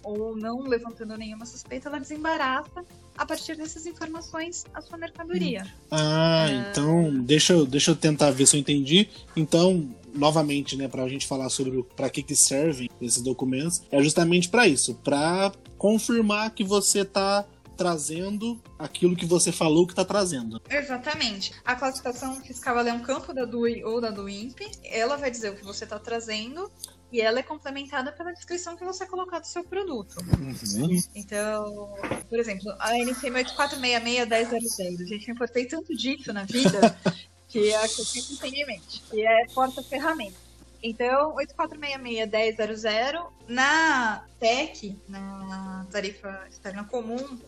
ou 0.03 0.35
não 0.35 0.61
levantando 0.61 1.17
nenhuma 1.17 1.45
suspeita, 1.45 1.89
ela 1.89 1.99
desembaraça 1.99 2.83
a 3.17 3.25
partir 3.25 3.55
dessas 3.55 3.85
informações 3.85 4.65
a 4.73 4.81
sua 4.81 4.97
mercadoria. 4.97 5.65
Ah, 5.91 6.47
então 6.49 7.21
deixa 7.21 7.53
eu, 7.53 7.65
deixa 7.65 7.91
eu 7.91 7.95
tentar 7.95 8.31
ver 8.31 8.45
se 8.45 8.55
eu 8.55 8.59
entendi. 8.59 9.09
Então, 9.35 9.89
novamente, 10.13 10.75
né, 10.75 10.87
pra 10.87 11.07
gente 11.07 11.27
falar 11.27 11.49
sobre 11.49 11.83
pra 11.95 12.09
que 12.09 12.23
que 12.23 12.35
servem 12.35 12.89
esses 13.01 13.21
documentos, 13.21 13.83
é 13.91 14.01
justamente 14.01 14.49
pra 14.49 14.67
isso, 14.67 14.95
pra 14.95 15.51
confirmar 15.77 16.51
que 16.51 16.63
você 16.63 17.03
tá 17.05 17.45
trazendo 17.75 18.61
aquilo 18.77 19.15
que 19.15 19.25
você 19.25 19.51
falou 19.51 19.87
que 19.87 19.95
tá 19.95 20.05
trazendo. 20.05 20.61
Exatamente. 20.69 21.53
A 21.65 21.75
classificação 21.75 22.35
fiscal 22.41 22.79
é 22.79 22.93
um 22.93 23.01
campo 23.01 23.33
da 23.33 23.45
DUI 23.45 23.83
ou 23.83 23.99
da 23.99 24.11
DUIMP. 24.11 24.61
Ela 24.83 25.17
vai 25.17 25.31
dizer 25.31 25.51
o 25.51 25.55
que 25.55 25.63
você 25.63 25.83
está 25.83 25.97
trazendo 25.99 26.71
e 27.13 27.21
ela 27.21 27.39
é 27.39 27.43
complementada 27.43 28.12
pela 28.12 28.34
descrição 28.34 28.76
que 28.76 28.84
você 28.84 29.06
colocar 29.06 29.38
do 29.38 29.45
seu 29.45 29.63
produto. 29.63 30.17
Uhum. 30.19 30.99
Então, 31.13 31.93
por 32.28 32.39
exemplo, 32.39 32.73
a 32.80 32.97
NCM 32.97 33.43
8466-1000. 33.43 35.06
Gente, 35.06 35.28
eu 35.28 35.36
importei 35.36 35.67
tanto 35.67 35.95
disso 35.95 36.34
na 36.34 36.43
vida 36.43 36.97
que 37.47 37.69
é 37.69 37.78
a 37.78 37.88
que 37.88 38.02
eu 38.02 38.06
sempre 38.06 38.36
tenho 38.38 38.56
em 38.56 38.65
mente, 38.65 39.04
que 39.12 39.23
é 39.23 39.45
porta-ferramenta. 39.54 40.41
Então, 40.82 41.36
8466-1000, 41.36 43.32
na 43.47 44.26
TEC, 44.39 44.97
na 45.08 45.86
tarifa 45.91 46.47
externa 46.49 46.84
comum, 46.84 47.39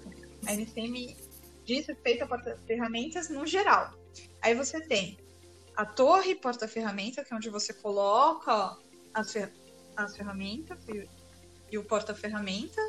a 0.45 0.53
NCM 0.53 1.17
diz 1.65 1.87
respeito 1.87 2.23
a 2.23 2.27
porta-ferramentas 2.27 3.29
no 3.29 3.47
geral. 3.47 3.91
Aí 4.43 4.53
você 4.53 4.79
tem 4.79 5.17
a 5.75 5.87
torre 5.87 6.35
porta-ferramenta, 6.35 7.25
que 7.25 7.33
é 7.33 7.35
onde 7.35 7.49
você 7.49 7.73
coloca 7.73 8.77
as, 9.15 9.31
fer 9.31 9.51
as 9.95 10.15
ferramentas 10.15 10.77
e, 10.87 11.07
e 11.71 11.77
o 11.77 11.83
porta-ferramenta. 11.83 12.81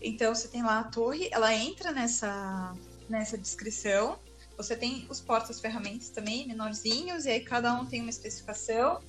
Então 0.00 0.34
você 0.34 0.48
tem 0.48 0.62
lá 0.62 0.80
a 0.80 0.84
torre, 0.84 1.28
ela 1.32 1.52
entra 1.52 1.92
nessa, 1.92 2.74
nessa 3.08 3.36
descrição. 3.36 4.18
Você 4.56 4.76
tem 4.76 5.06
os 5.10 5.20
portas-ferramentas 5.20 6.10
também, 6.10 6.46
menorzinhos, 6.46 7.26
e 7.26 7.30
aí 7.30 7.40
cada 7.40 7.74
um 7.74 7.84
tem 7.84 8.00
uma 8.00 8.10
especificação. 8.10 9.00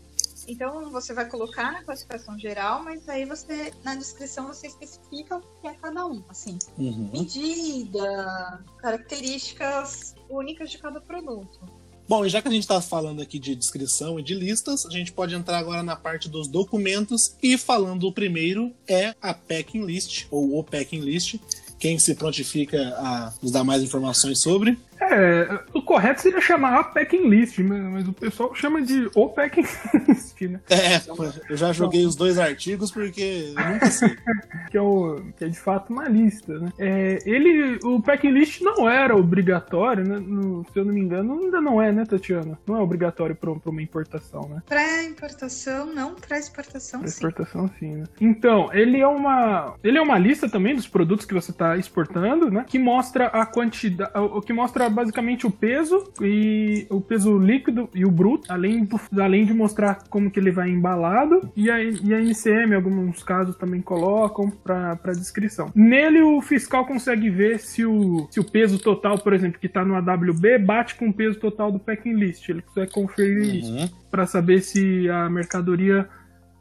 Então 0.48 0.92
você 0.92 1.14
vai 1.14 1.28
colocar 1.28 1.72
na 1.72 1.84
classificação 1.84 2.38
geral, 2.38 2.84
mas 2.84 3.08
aí 3.10 3.26
você, 3.26 3.72
na 3.84 3.96
descrição, 3.96 4.48
você 4.48 4.68
especifica 4.68 5.38
o 5.38 5.42
que 5.62 5.68
é 5.68 5.74
cada 5.76 6.06
um, 6.06 6.24
assim 6.30 6.58
Uhum. 6.78 7.10
medida, 7.12 8.64
características 8.78 10.16
únicas 10.30 10.70
de 10.72 10.78
cada 10.78 11.02
produto. 11.02 11.60
Bom, 12.08 12.26
e 12.26 12.30
já 12.30 12.42
que 12.42 12.48
a 12.48 12.52
gente 12.52 12.62
está 12.62 12.80
falando 12.80 13.22
aqui 13.22 13.40
de 13.40 13.56
descrição 13.56 14.20
e 14.20 14.24
de 14.24 14.36
listas, 14.36 14.86
a 14.86 14.90
gente 14.90 15.12
pode 15.12 15.34
entrar 15.34 15.58
agora 15.58 15.82
na 15.82 15.96
parte 15.96 16.30
dos 16.30 16.48
documentos. 16.48 17.36
E 17.42 17.58
falando 17.58 18.08
o 18.08 18.14
primeiro 18.14 18.72
é 18.88 19.16
a 19.22 19.34
packing 19.34 19.84
list, 19.86 20.28
ou 20.30 20.60
o 20.60 20.64
packing 20.64 21.00
list. 21.00 21.40
Quem 21.80 21.98
se 22.00 22.16
prontifica 22.16 22.80
a 22.98 23.34
nos 23.42 23.52
dar 23.52 23.64
mais 23.64 23.84
informações 23.84 24.40
sobre? 24.40 24.78
É, 25.02 25.60
correto 25.86 26.22
seria 26.22 26.42
chamar 26.42 26.80
a 26.80 26.84
packing 26.84 27.30
list, 27.30 27.60
mas, 27.60 27.82
mas 27.82 28.08
o 28.08 28.14
pessoal 28.14 28.54
chama 28.54 28.82
de 28.82 29.10
o 29.16 29.30
packing 29.30 29.62
list, 30.08 30.42
né? 30.42 30.60
É, 30.70 31.02
eu 31.50 31.56
já 31.56 31.72
joguei 31.72 32.06
os 32.06 32.16
dois 32.16 32.38
artigos 32.38 32.92
porque 32.92 33.54
eu 33.56 33.70
nunca 33.70 33.90
sei. 33.90 34.16
que 34.70 34.78
é, 34.78 34.82
o, 34.82 35.22
que 35.38 35.46
é 35.46 35.48
de 35.48 35.60
fato 35.60 35.94
uma 35.94 36.08
lista, 36.10 36.60
né? 36.60 36.74
É, 36.78 37.20
ele, 37.26 37.80
o 37.84 38.02
packing 38.02 38.32
list 38.32 38.62
não 38.62 38.90
era 38.90 39.16
obrigatório, 39.16 40.04
né? 40.04 40.18
No, 40.20 40.66
se 40.72 40.80
eu 40.80 40.86
não 40.86 40.94
me 40.94 41.00
engano, 41.00 41.40
ainda 41.40 41.62
não 41.62 41.82
é, 41.82 41.92
né, 41.92 42.06
Tatiana? 42.06 42.58
Não 42.68 42.76
é 42.76 42.80
obrigatório 42.80 43.36
para 43.36 43.52
uma 43.52 43.82
importação, 43.82 44.42
né? 44.50 44.62
Para 44.68 45.04
importação, 45.04 45.86
não. 45.86 46.16
Para 46.16 46.40
exportação, 46.40 47.02
pra 47.02 47.10
sim. 47.10 47.16
exportação, 47.16 47.70
sim, 47.80 47.96
né? 47.96 48.04
Então, 48.20 48.74
ele 48.74 49.00
é 49.00 49.08
uma, 49.08 49.76
ele 49.84 49.98
é 49.98 50.02
uma 50.02 50.18
lista 50.18 50.50
também 50.50 50.76
dos 50.76 50.88
produtos 50.88 51.26
que 51.26 51.34
você 51.34 51.52
está 51.52 51.78
exportando, 51.78 52.50
né? 52.50 52.66
Que 52.68 52.80
mostra 52.80 53.28
a 53.28 53.46
quantidade, 53.46 54.12
o 54.16 54.42
que 54.42 54.54
mostra 54.54 54.90
basicamente 54.90 55.46
o 55.46 55.52
peso 55.52 55.75
e 56.22 56.86
o 56.90 57.02
peso 57.02 57.38
líquido 57.38 57.90
e 57.94 58.06
o 58.06 58.12
bruto, 58.12 58.52
além, 58.52 58.84
do, 58.84 59.00
além 59.22 59.46
de 59.46 59.54
mostrar 59.54 60.04
como 60.10 60.32
que 60.32 60.40
ele 60.40 60.52
vai 60.52 60.70
embalado 60.70 61.50
e 61.56 61.70
a, 61.70 61.84
e 61.84 62.14
a 62.14 62.76
alguns 62.76 63.24
casos 63.24 63.56
também 63.56 63.82
colocam 63.82 64.50
para 64.50 65.12
descrição. 65.14 65.72
Nele 65.76 66.22
o 66.22 66.42
fiscal 66.42 66.86
consegue 66.86 67.30
ver 67.30 67.60
se 67.60 67.86
o, 67.86 68.28
se 68.32 68.40
o 68.40 68.44
peso 68.44 68.80
total, 68.80 69.18
por 69.20 69.34
exemplo, 69.34 69.60
que 69.60 69.68
está 69.68 69.84
no 69.84 69.96
AWB, 69.96 70.58
bate 70.60 70.96
com 70.96 71.10
o 71.10 71.14
peso 71.14 71.40
total 71.40 71.72
do 71.72 71.80
packing 71.80 72.14
list. 72.14 72.48
Ele 72.50 72.62
consegue 72.62 72.92
conferir 72.92 73.56
isso 73.56 73.66
Uhum. 73.76 73.90
para 74.10 74.26
saber 74.26 74.62
se 74.62 75.10
a 75.10 75.30
mercadoria 75.30 76.08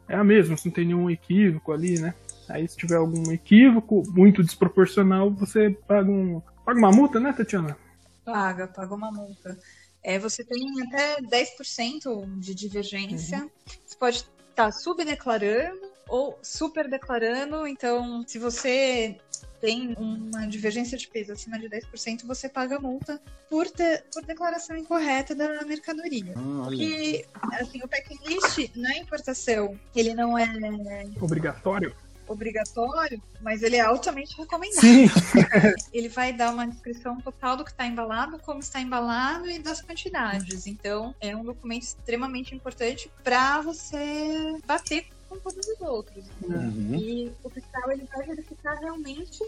é 0.07 0.15
a 0.15 0.23
mesma, 0.23 0.57
se 0.57 0.65
não 0.65 0.73
tem 0.73 0.85
nenhum 0.85 1.09
equívoco 1.09 1.71
ali, 1.71 1.99
né? 1.99 2.13
Aí 2.49 2.67
se 2.67 2.77
tiver 2.77 2.95
algum 2.95 3.31
equívoco 3.31 4.03
muito 4.09 4.43
desproporcional, 4.43 5.31
você 5.31 5.69
paga 5.87 6.11
um 6.11 6.41
paga 6.65 6.79
uma 6.79 6.91
multa, 6.91 7.19
né, 7.19 7.31
Tatiana? 7.31 7.77
Paga, 8.25 8.67
paga 8.67 8.95
uma 8.95 9.11
multa. 9.11 9.57
É, 10.03 10.19
você 10.19 10.43
tem 10.43 10.81
até 10.83 11.21
10% 11.21 12.39
de 12.39 12.53
divergência. 12.53 13.49
Você 13.85 13.95
pode 13.97 14.25
estar 14.49 14.71
subdeclarando 14.71 15.91
ou 16.07 16.37
superdeclarando. 16.41 17.67
Então, 17.67 18.23
se 18.27 18.37
você 18.37 19.17
tem 19.59 19.95
uma 19.97 20.47
divergência 20.47 20.97
de 20.97 21.07
peso 21.07 21.31
acima 21.31 21.57
de 21.57 21.67
10%, 21.67 22.25
você 22.25 22.47
paga 22.47 22.79
multa 22.79 23.19
por, 23.49 23.69
ter, 23.69 24.05
por 24.13 24.23
declaração 24.23 24.77
incorreta 24.77 25.33
da 25.33 25.63
mercadoria. 25.63 26.33
Olha. 26.37 26.65
Porque, 26.65 27.25
assim, 27.53 27.81
o 27.83 27.87
packing 27.87 28.19
list 28.27 28.75
na 28.75 28.95
importação, 28.97 29.79
ele 29.95 30.13
não 30.13 30.37
é 30.37 30.45
Obrigatório? 31.19 31.95
Obrigatório, 32.27 33.21
mas 33.41 33.63
ele 33.63 33.75
é 33.75 33.81
altamente 33.81 34.37
recomendado. 34.37 34.81
Sim. 34.81 35.07
Ele 35.93 36.09
vai 36.09 36.33
dar 36.33 36.51
uma 36.51 36.67
descrição 36.67 37.19
total 37.21 37.57
do 37.57 37.63
que 37.63 37.71
está 37.71 37.85
embalado, 37.85 38.39
como 38.39 38.59
está 38.59 38.79
embalado 38.81 39.49
e 39.49 39.59
das 39.59 39.81
quantidades. 39.81 40.67
Então, 40.67 41.15
é 41.21 41.35
um 41.35 41.43
documento 41.43 41.83
extremamente 41.83 42.53
importante 42.55 43.09
para 43.23 43.61
você 43.61 44.57
bater 44.65 45.07
com 45.29 45.37
todos 45.37 45.67
os 45.67 45.81
outros. 45.81 46.25
Uhum. 46.43 46.95
E 46.95 47.31
o 47.43 47.49
fiscal 47.49 47.91
ele 47.91 48.07
vai 48.13 48.25
verificar 48.25 48.75
realmente 48.75 49.43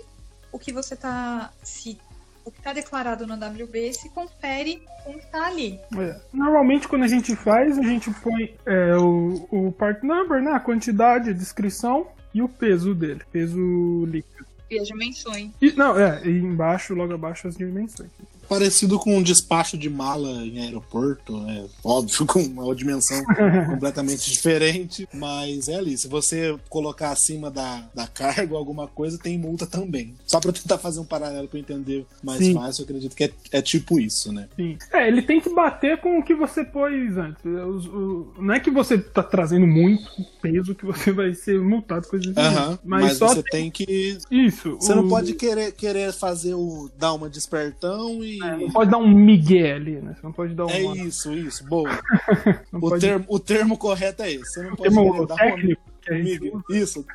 o 0.51 0.59
que 0.59 0.71
você 0.71 0.93
está 0.93 1.51
se 1.63 1.97
o 2.45 2.51
que 2.51 2.59
está 2.59 2.71
declarado 2.71 3.27
no 3.27 3.33
WB 3.33 3.93
se 3.93 4.09
confere 4.09 4.81
com 5.03 5.11
o 5.11 5.13
que 5.15 5.25
está 5.25 5.47
ali. 5.47 5.77
É. 5.97 6.17
Normalmente 6.31 6.87
quando 6.87 7.03
a 7.03 7.07
gente 7.07 7.35
faz, 7.35 7.77
a 7.77 7.83
gente 7.83 8.09
põe 8.09 8.55
é, 8.65 8.95
o, 8.95 9.45
o 9.51 9.71
part 9.73 10.05
number, 10.05 10.41
né? 10.41 10.51
A 10.51 10.59
quantidade, 10.59 11.31
a 11.31 11.33
descrição 11.33 12.07
e 12.33 12.41
o 12.41 12.49
peso 12.49 12.93
dele, 12.93 13.21
peso 13.31 14.05
líquido. 14.05 14.45
E 14.69 14.79
as 14.79 14.87
dimensões. 14.87 15.51
E, 15.61 15.71
não, 15.71 15.97
é, 15.97 16.21
e 16.25 16.29
embaixo, 16.29 16.93
logo 16.93 17.13
abaixo 17.13 17.47
as 17.47 17.55
dimensões. 17.55 18.09
Parecido 18.47 18.97
com 18.99 19.17
um 19.17 19.23
despacho 19.23 19.77
de 19.77 19.89
mala 19.89 20.29
em 20.45 20.59
aeroporto, 20.59 21.37
é 21.49 21.65
óbvio, 21.83 22.25
com 22.25 22.39
uma 22.41 22.75
dimensão 22.75 23.21
completamente 23.69 24.29
diferente, 24.31 25.07
mas 25.13 25.67
é 25.67 25.75
ali. 25.75 25.97
Se 25.97 26.07
você 26.07 26.55
colocar 26.69 27.11
acima 27.11 27.49
da, 27.51 27.83
da 27.93 28.07
carga 28.07 28.53
ou 28.53 28.57
alguma 28.57 28.87
coisa, 28.87 29.17
tem 29.17 29.37
multa 29.37 29.65
também. 29.65 30.13
Só 30.25 30.39
pra 30.39 30.49
eu 30.49 30.53
tentar 30.53 30.77
fazer 30.77 30.99
um 30.99 31.05
paralelo 31.05 31.47
pra 31.47 31.57
eu 31.59 31.61
entender 31.61 32.05
mais 32.23 32.39
Sim. 32.39 32.53
fácil, 32.53 32.81
eu 32.81 32.85
acredito 32.85 33.15
que 33.15 33.23
é, 33.25 33.31
é 33.51 33.61
tipo 33.61 33.99
isso, 33.99 34.31
né? 34.31 34.47
Sim. 34.55 34.77
É, 34.93 35.07
ele 35.07 35.21
tem 35.21 35.39
que 35.41 35.53
bater 35.53 35.99
com 35.99 36.19
o 36.19 36.23
que 36.23 36.33
você 36.35 36.63
pôs 36.63 37.17
antes. 37.17 37.43
Os- 37.45 37.85
o- 37.87 38.33
não 38.39 38.53
é 38.53 38.59
que 38.59 38.71
você 38.71 38.97
tá 38.97 39.23
trazendo 39.23 39.67
muito 39.67 40.03
peso 40.41 40.73
que 40.75 40.85
você 40.85 41.11
vai 41.11 41.33
ser 41.33 41.59
multado, 41.59 42.07
coisa 42.07 42.29
assim. 42.31 42.39
Aham, 42.39 42.79
Mas, 42.83 43.03
mas, 43.03 43.17
só 43.17 43.27
você 43.29 43.43
tem 43.43 43.69
que. 43.71 44.17
isso. 44.31 44.75
Você 44.77 44.93
o- 44.93 44.95
não 44.97 45.09
pode 45.09 45.33
querer, 45.33 45.71
querer 45.73 46.13
fazer 46.13 46.53
o. 46.53 46.89
dar 46.97 47.13
uma 47.13 47.29
despertão 47.29 48.23
e. 48.23 48.36
Não 48.37 48.71
pode 48.71 48.91
dar 48.91 48.97
um 48.97 49.07
migué 49.07 49.73
ali, 49.73 50.01
né? 50.01 50.13
Você 50.15 50.21
não 50.23 50.31
pode 50.31 50.53
dar 50.53 50.65
uma. 50.65 50.73
É 50.73 50.97
isso, 50.97 51.33
isso, 51.33 51.65
boa. 51.67 51.89
O 52.73 52.79
pode 52.79 53.01
termo, 53.01 53.25
o 53.27 53.39
termo 53.39 53.77
correto 53.77 54.23
é 54.23 54.31
esse. 54.31 54.53
Você 54.53 54.63
não 54.63 54.75
pode 54.75 54.93
termo 54.93 55.13
querer 55.13 55.27
dar 55.27 55.33
uma 55.35 55.37
técnico 55.37 55.81
que 56.01 56.13
a 56.13 56.17
gente 56.17 56.39
migué. 56.41 56.51
usa 56.53 56.77
Isso, 56.83 57.05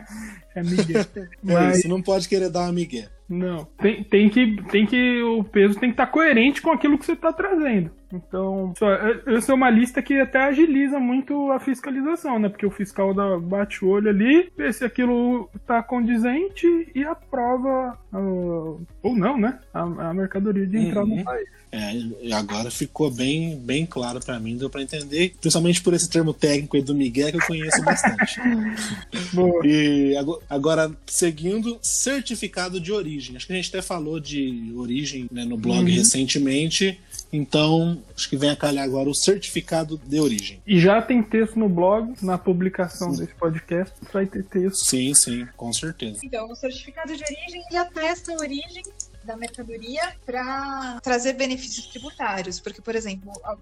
é 0.54 0.62
migué. 0.62 1.00
é 1.16 1.26
Mas 1.42 1.78
isso. 1.78 1.88
Não 1.88 2.02
pode 2.02 2.28
querer 2.28 2.50
dar 2.50 2.62
uma 2.62 2.72
migué. 2.72 3.08
Não. 3.28 3.64
Tem, 3.80 4.04
tem, 4.04 4.28
que, 4.28 4.62
tem 4.70 4.86
que. 4.86 5.22
O 5.22 5.42
peso 5.42 5.74
tem 5.78 5.90
que 5.90 5.94
estar 5.94 6.06
coerente 6.06 6.62
com 6.62 6.70
aquilo 6.70 6.98
que 6.98 7.04
você 7.04 7.12
está 7.12 7.32
trazendo. 7.32 7.90
Então, 8.12 8.72
é- 8.82 9.34
essa 9.36 9.50
é 9.50 9.54
uma 9.54 9.68
lista 9.68 10.00
que 10.00 10.20
até 10.20 10.38
agiliza 10.44 10.98
muito 10.98 11.50
a 11.50 11.58
fiscalização, 11.58 12.38
né? 12.38 12.48
Porque 12.48 12.64
o 12.66 12.70
fiscal 12.70 13.12
dá, 13.12 13.36
bate 13.38 13.84
o 13.84 13.88
olho 13.88 14.08
ali, 14.08 14.48
vê 14.56 14.72
se 14.72 14.84
aquilo 14.84 15.50
está 15.56 15.82
condizente 15.82 16.66
e 16.94 17.02
aprova, 17.04 17.98
ah, 18.12 18.18
ou 18.18 19.16
não, 19.16 19.36
né? 19.36 19.58
A, 19.74 19.82
a 20.10 20.14
mercadoria 20.14 20.66
de 20.66 20.76
entrar 20.78 21.02
Uhum. 21.04 21.16
no 21.16 21.24
país. 21.24 21.46
É, 21.72 21.92
e 22.22 22.32
agora 22.32 22.70
ficou 22.70 23.10
bem, 23.10 23.58
bem 23.58 23.84
claro 23.84 24.20
pra 24.24 24.38
mim, 24.38 24.56
deu 24.56 24.70
pra 24.70 24.80
entender, 24.80 25.34
principalmente 25.40 25.82
por 25.82 25.92
esse 25.92 26.08
termo 26.08 26.32
técnico 26.32 26.76
aí 26.76 26.82
do 26.82 26.94
Miguel 26.94 27.30
que 27.32 27.36
eu 27.36 27.46
conheço 27.46 27.82
bastante. 27.82 28.40
Boa. 29.34 29.66
e 29.66 30.16
ago- 30.16 30.40
agora, 30.48 30.90
seguindo, 31.06 31.76
certificado 31.82 32.80
de 32.80 32.92
origem. 32.92 33.36
Acho 33.36 33.46
que 33.48 33.52
a 33.52 33.56
gente 33.56 33.68
até 33.68 33.82
falou 33.82 34.20
de 34.20 34.72
origem 34.76 35.26
né, 35.30 35.44
no 35.44 35.56
blog 35.56 35.80
Uhum. 35.90 35.96
recentemente, 35.96 36.98
então 37.32 37.98
acho 38.14 38.28
que 38.28 38.36
vem 38.36 38.50
a 38.50 38.56
calhar 38.56 38.84
agora 38.84 39.08
o 39.08 39.14
certificado 39.14 40.00
de 40.04 40.20
origem. 40.20 40.60
E 40.66 40.80
já 40.80 41.00
tem 41.02 41.22
texto 41.22 41.58
no 41.58 41.68
blog, 41.68 42.14
na 42.22 42.38
publicação 42.38 43.10
desse 43.12 43.34
podcast, 43.34 43.94
vai 44.12 44.26
ter 44.26 44.44
texto. 44.44 44.84
Sim, 44.84 45.14
sim, 45.14 45.46
com 45.56 45.72
certeza. 45.72 46.20
Então, 46.24 46.50
o 46.50 46.56
certificado 46.56 47.14
de 47.16 47.22
origem 47.22 47.62
atesta 47.76 48.32
a 48.32 48.36
origem 48.36 48.82
da 49.26 49.36
mercadoria 49.36 50.16
para 50.24 51.00
trazer 51.02 51.34
benefícios 51.34 51.86
tributários, 51.86 52.60
porque, 52.60 52.80
por 52.80 52.94
exemplo, 52.94 53.32
al- 53.44 53.58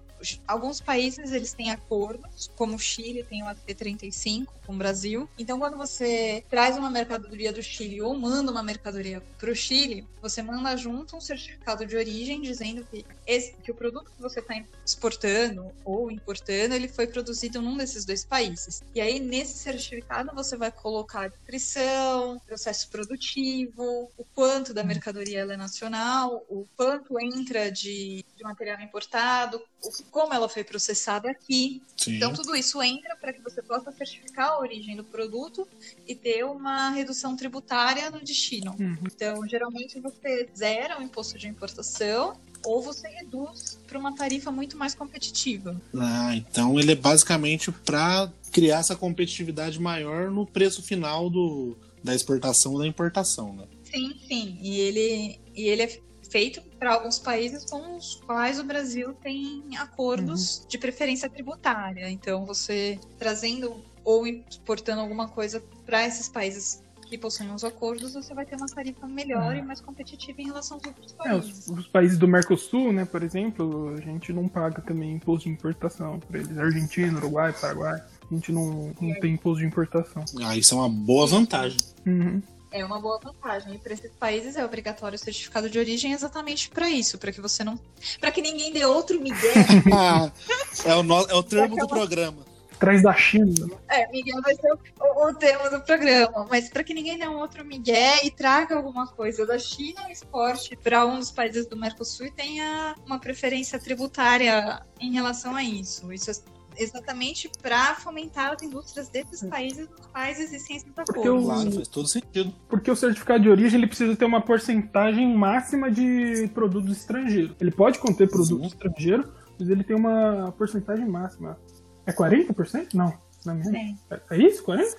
alguns 0.47 0.79
países 0.79 1.31
eles 1.31 1.53
têm 1.53 1.71
acordos, 1.71 2.49
como 2.55 2.75
o 2.75 2.79
Chile 2.79 3.23
tem 3.23 3.43
o 3.43 3.47
AT35 3.47 4.47
com 4.65 4.73
o 4.73 4.77
Brasil. 4.77 5.29
Então, 5.37 5.59
quando 5.59 5.77
você 5.77 6.43
traz 6.49 6.77
uma 6.77 6.89
mercadoria 6.89 7.51
do 7.51 7.61
Chile 7.61 8.01
ou 8.01 8.17
manda 8.17 8.51
uma 8.51 8.63
mercadoria 8.63 9.21
para 9.37 9.51
o 9.51 9.55
Chile, 9.55 10.07
você 10.21 10.41
manda 10.41 10.75
junto 10.75 11.15
um 11.15 11.21
certificado 11.21 11.85
de 11.85 11.95
origem 11.95 12.41
dizendo 12.41 12.85
que, 12.89 13.05
esse, 13.27 13.53
que 13.63 13.71
o 13.71 13.75
produto 13.75 14.11
que 14.15 14.21
você 14.21 14.39
está 14.39 14.55
exportando 14.85 15.71
ou 15.83 16.09
importando 16.09 16.73
ele 16.73 16.87
foi 16.87 17.05
produzido 17.07 17.61
num 17.61 17.77
desses 17.77 18.05
dois 18.05 18.25
países. 18.25 18.83
E 18.93 19.01
aí, 19.01 19.19
nesse 19.19 19.57
certificado, 19.59 20.31
você 20.33 20.57
vai 20.57 20.71
colocar 20.71 21.21
a 21.21 21.27
descrição, 21.27 22.39
processo 22.45 22.89
produtivo, 22.89 24.09
o 24.17 24.23
quanto 24.33 24.73
da 24.73 24.83
mercadoria 24.83 25.39
ela 25.39 25.54
é 25.55 25.57
nacional, 25.57 26.45
o 26.49 26.65
quanto 26.75 27.19
entra 27.19 27.71
de, 27.71 28.23
de 28.35 28.43
material 28.43 28.79
importado, 28.81 29.61
o- 29.83 30.03
como 30.11 30.33
ela 30.33 30.47
foi 30.47 30.63
processada 30.63 31.29
aqui. 31.29 31.81
Sim. 31.97 32.15
Então, 32.15 32.33
tudo 32.33 32.55
isso 32.55 32.81
entra 32.83 33.15
para 33.19 33.33
que 33.33 33.41
você 33.41 33.61
possa 33.61 33.91
certificar 33.91 34.49
a 34.49 34.59
origem 34.59 34.95
do 34.95 35.03
produto 35.03 35.67
e 36.07 36.13
ter 36.15 36.43
uma 36.45 36.89
redução 36.91 37.35
tributária 37.35 38.09
no 38.11 38.23
destino. 38.23 38.75
Uhum. 38.79 38.97
Então, 39.05 39.47
geralmente 39.47 39.99
você 39.99 40.49
zera 40.55 40.99
o 40.99 41.03
imposto 41.03 41.37
de 41.37 41.47
importação 41.47 42.37
ou 42.63 42.81
você 42.81 43.07
reduz 43.07 43.77
para 43.87 43.97
uma 43.99 44.15
tarifa 44.15 44.51
muito 44.51 44.77
mais 44.77 44.93
competitiva. 44.95 45.79
Ah, 45.95 46.35
então 46.35 46.79
ele 46.79 46.91
é 46.91 46.95
basicamente 46.95 47.71
para 47.71 48.31
criar 48.51 48.79
essa 48.79 48.95
competitividade 48.95 49.79
maior 49.79 50.31
no 50.31 50.45
preço 50.47 50.81
final 50.81 51.29
do, 51.29 51.77
da 52.03 52.15
exportação 52.15 52.73
ou 52.73 52.79
da 52.79 52.87
importação, 52.87 53.53
né? 53.53 53.67
Sim, 53.83 54.13
sim. 54.27 54.57
E 54.61 54.79
ele, 54.79 55.39
e 55.55 55.67
ele 55.67 55.83
é 55.83 55.99
feito 56.29 56.61
para 56.79 56.93
alguns 56.93 57.19
países 57.19 57.65
com 57.69 57.95
os 57.97 58.15
quais 58.25 58.59
o 58.59 58.63
Brasil 58.63 59.13
tem 59.21 59.63
acordos 59.77 60.65
de 60.67 60.77
preferência 60.77 61.29
tributária. 61.29 62.09
Então, 62.09 62.45
você 62.45 62.99
trazendo 63.17 63.83
ou 64.03 64.25
exportando 64.27 65.01
alguma 65.01 65.27
coisa 65.27 65.63
para 65.85 66.05
esses 66.05 66.27
países 66.27 66.83
que 67.07 67.17
possuem 67.19 67.53
os 67.53 67.63
acordos, 67.63 68.15
você 68.15 68.33
vai 68.33 68.45
ter 68.47 68.55
uma 68.55 68.65
tarifa 68.65 69.07
melhor 69.07 69.53
Ah. 69.53 69.57
e 69.57 69.61
mais 69.61 69.79
competitiva 69.79 70.41
em 70.41 70.45
relação 70.45 70.77
aos 70.77 70.87
outros 70.87 71.15
É, 71.23 71.35
os, 71.35 71.45
países. 71.45 71.67
os 71.67 71.87
países 71.87 72.17
do 72.17 72.27
Mercosul, 72.27 72.91
né, 72.91 73.05
por 73.05 73.21
exemplo, 73.21 73.89
a 73.95 74.01
gente 74.01 74.33
não 74.33 74.47
paga 74.47 74.81
também 74.81 75.13
imposto 75.13 75.47
de 75.47 75.53
importação 75.53 76.19
para 76.19 76.39
eles. 76.39 76.57
Argentina, 76.57 77.15
Uruguai, 77.17 77.53
Paraguai, 77.53 78.01
a 78.31 78.33
gente 78.33 78.51
não, 78.51 78.91
não 78.99 79.13
tem 79.19 79.33
imposto 79.35 79.59
de 79.59 79.67
importação. 79.67 80.25
Ah, 80.43 80.57
isso 80.57 80.73
é 80.73 80.77
uma 80.79 80.89
boa 80.89 81.27
vantagem. 81.27 81.77
Uhum. 82.07 82.41
É 82.75 82.83
uma 82.83 82.99
boa 82.99 83.17
vantagem. 83.23 83.73
E 83.75 83.77
para 83.77 83.93
esses 83.93 84.11
países 84.19 84.57
é 84.57 84.65
obrigatório 84.65 85.15
o 85.15 85.19
certificado 85.19 85.69
de 85.69 85.79
origem 85.79 86.11
exatamente 86.11 86.69
para 86.69 86.89
isso, 86.89 87.17
para 87.17 87.31
que 87.31 87.39
você 87.39 87.63
não. 87.63 87.79
para 88.19 88.31
que 88.31 88.41
ninguém 88.41 88.73
dê 88.73 88.85
outro 88.85 89.19
migué. 89.21 89.53
Ah, 89.93 90.29
é, 90.83 90.93
o 90.95 91.01
no- 91.01 91.25
é 91.29 91.33
o 91.33 91.41
termo 91.41 91.77
do 91.77 91.87
programa. 91.87 92.43
Traz 92.77 93.01
da 93.01 93.13
China. 93.13 93.69
É, 93.87 94.05
Miguel 94.11 94.41
vai 94.41 94.53
ser 94.53 94.69
o, 94.99 95.27
o 95.29 95.33
tema 95.33 95.69
do 95.69 95.79
programa. 95.85 96.45
Mas 96.49 96.67
para 96.69 96.83
que 96.83 96.93
ninguém 96.93 97.17
dê 97.17 97.25
um 97.25 97.37
outro 97.37 97.63
Miguel 97.63 98.17
e 98.25 98.29
traga 98.29 98.75
alguma 98.75 99.07
coisa 99.07 99.45
da 99.45 99.57
China, 99.57 100.05
o 100.09 100.11
esporte 100.11 100.75
para 100.75 101.05
um 101.05 101.17
dos 101.17 101.31
países 101.31 101.65
do 101.67 101.77
Mercosul 101.77 102.29
tenha 102.35 102.93
uma 103.05 103.17
preferência 103.17 103.79
tributária 103.79 104.85
em 104.99 105.13
relação 105.13 105.55
a 105.55 105.63
isso. 105.63 106.11
Isso 106.11 106.29
é 106.29 106.33
exatamente 106.77 107.49
para 107.61 107.95
fomentar 107.95 108.53
as 108.53 108.61
indústrias 108.61 109.09
desses 109.09 109.47
países 109.49 109.87
nos 109.89 110.05
quais 110.07 110.39
existem 110.39 110.77
esses 110.77 110.91
acordos. 110.97 111.45
Claro, 111.45 111.71
faz 111.71 111.87
todo 111.87 112.07
sentido. 112.07 112.53
Porque 112.67 112.89
o 112.89 112.95
certificado 112.95 113.43
de 113.43 113.49
origem 113.49 113.79
ele 113.79 113.87
precisa 113.87 114.15
ter 114.15 114.25
uma 114.25 114.41
porcentagem 114.41 115.35
máxima 115.35 115.91
de 115.91 116.49
produtos 116.53 116.97
estrangeiros. 116.97 117.55
Ele 117.59 117.71
pode 117.71 117.99
conter 117.99 118.29
produto 118.29 118.61
Sim. 118.61 118.67
estrangeiro, 118.67 119.33
mas 119.59 119.69
ele 119.69 119.83
tem 119.83 119.95
uma 119.95 120.53
porcentagem 120.57 121.07
máxima. 121.07 121.59
É 122.05 122.11
40%? 122.11 122.93
Não. 122.93 123.17
Não 123.45 123.53
é, 123.53 123.95
é 124.09 124.21
é 124.31 124.37
isso? 124.37 124.63
40%? 124.65 124.95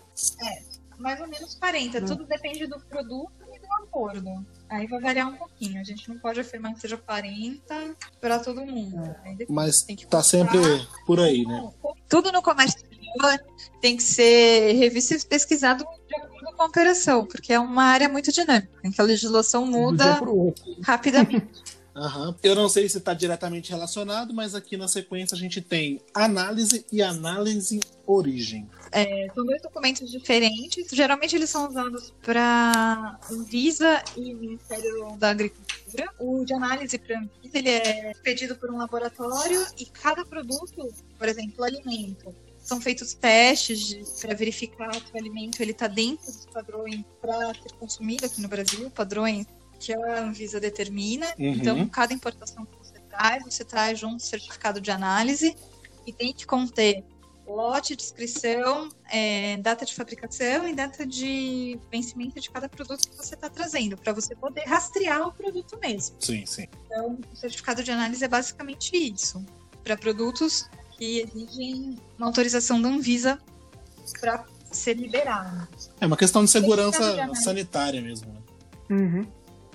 Mais 0.98 1.20
ou 1.20 1.28
menos 1.28 1.54
40. 1.56 1.98
Hum. 1.98 2.04
Tudo 2.06 2.26
depende 2.26 2.66
do 2.66 2.78
produto 2.80 3.32
e 3.52 3.58
do 3.58 3.72
acordo. 3.84 4.46
Aí 4.68 4.86
vai 4.86 5.00
variar 5.00 5.28
um 5.28 5.36
pouquinho. 5.36 5.80
A 5.80 5.84
gente 5.84 6.08
não 6.08 6.18
pode 6.18 6.40
afirmar 6.40 6.74
que 6.74 6.80
seja 6.80 6.96
40 6.96 7.96
para 8.20 8.38
todo 8.38 8.66
mundo. 8.66 9.14
Depois 9.36 9.48
Mas 9.48 9.82
tem 9.82 9.94
que 9.94 10.06
tá 10.06 10.22
sempre 10.22 10.58
por 11.06 11.20
aí, 11.20 11.44
né? 11.44 11.70
Tudo 12.08 12.32
no 12.32 12.42
comércio 12.42 12.84
tem 13.80 13.96
que 13.96 14.02
ser 14.02 14.72
revisto 14.72 15.14
e 15.14 15.24
pesquisado 15.24 15.84
de 16.06 16.16
acordo 16.16 16.56
com 16.56 16.62
a 16.62 16.66
operação, 16.66 17.24
porque 17.24 17.52
é 17.52 17.58
uma 17.58 17.84
área 17.84 18.08
muito 18.08 18.30
dinâmica, 18.32 18.68
em 18.84 18.90
que 18.90 19.00
a 19.00 19.04
legislação 19.04 19.64
muda 19.66 20.20
rapidamente. 20.82 21.46
Aham. 21.96 22.36
Eu 22.42 22.54
não 22.54 22.68
sei 22.68 22.86
se 22.88 22.98
está 22.98 23.14
diretamente 23.14 23.70
relacionado, 23.70 24.34
mas 24.34 24.54
aqui 24.54 24.76
na 24.76 24.86
sequência 24.86 25.34
a 25.34 25.38
gente 25.38 25.62
tem 25.62 26.02
análise 26.12 26.84
e 26.92 27.00
análise 27.00 27.80
origem. 28.06 28.68
É, 28.92 29.26
são 29.34 29.46
dois 29.46 29.62
documentos 29.62 30.10
diferentes. 30.10 30.88
Geralmente 30.92 31.34
eles 31.34 31.48
são 31.48 31.68
usados 31.68 32.12
para 32.22 33.18
Anvisa 33.32 34.04
e 34.14 34.34
Ministério 34.34 35.16
da 35.16 35.30
Agricultura. 35.30 36.06
O 36.18 36.44
de 36.44 36.52
análise 36.52 36.98
para 36.98 37.18
Anvisa 37.18 37.58
ele 37.58 37.70
é 37.70 38.12
pedido 38.22 38.54
por 38.56 38.70
um 38.70 38.76
laboratório 38.76 39.64
e 39.78 39.86
cada 39.86 40.22
produto, 40.22 40.92
por 41.18 41.28
exemplo, 41.28 41.64
alimento, 41.64 42.34
são 42.58 42.78
feitos 42.78 43.14
testes 43.14 44.20
para 44.20 44.34
verificar 44.34 44.92
se 44.94 45.14
o 45.14 45.16
alimento 45.16 45.60
ele 45.62 45.70
está 45.70 45.86
dentro 45.86 46.26
dos 46.26 46.46
padrões 46.46 47.04
para 47.22 47.54
ser 47.54 47.72
consumido 47.78 48.26
aqui 48.26 48.42
no 48.42 48.48
Brasil, 48.48 48.90
padrões 48.90 49.46
que 49.78 49.92
a 49.92 50.20
Anvisa 50.20 50.58
determina. 50.60 51.26
Uhum. 51.38 51.52
Então, 51.52 51.88
cada 51.88 52.12
importação 52.12 52.64
que 52.64 52.76
você 52.78 52.98
traz, 53.08 53.44
você 53.44 53.64
traz 53.64 53.98
junto 53.98 54.16
um 54.16 54.18
certificado 54.18 54.80
de 54.80 54.90
análise 54.90 55.56
e 56.06 56.12
tem 56.12 56.32
que 56.32 56.46
conter 56.46 57.04
lote, 57.46 57.94
descrição, 57.94 58.88
é, 59.08 59.56
data 59.58 59.84
de 59.84 59.94
fabricação 59.94 60.68
e 60.68 60.74
data 60.74 61.06
de 61.06 61.78
vencimento 61.90 62.40
de 62.40 62.50
cada 62.50 62.68
produto 62.68 63.08
que 63.08 63.16
você 63.16 63.34
está 63.34 63.48
trazendo, 63.48 63.96
para 63.96 64.12
você 64.12 64.34
poder 64.34 64.64
rastrear 64.64 65.28
o 65.28 65.32
produto 65.32 65.78
mesmo. 65.78 66.16
Sim, 66.18 66.44
sim. 66.44 66.66
Então, 66.86 67.18
o 67.32 67.36
certificado 67.36 67.84
de 67.84 67.90
análise 67.90 68.24
é 68.24 68.28
basicamente 68.28 68.96
isso, 68.96 69.44
para 69.84 69.96
produtos 69.96 70.68
que 70.98 71.20
exigem 71.20 71.96
uma 72.18 72.26
autorização 72.26 72.82
da 72.82 72.88
Anvisa 72.88 73.38
para 74.20 74.44
ser 74.72 74.94
liberado. 74.94 75.68
É 76.00 76.06
uma 76.06 76.16
questão 76.16 76.42
de 76.42 76.48
de 76.48 76.52
segurança 76.52 77.12
análise. 77.12 77.44
sanitária 77.44 78.02
mesmo. 78.02 78.32
né? 78.32 78.40
Uhum. 78.90 79.26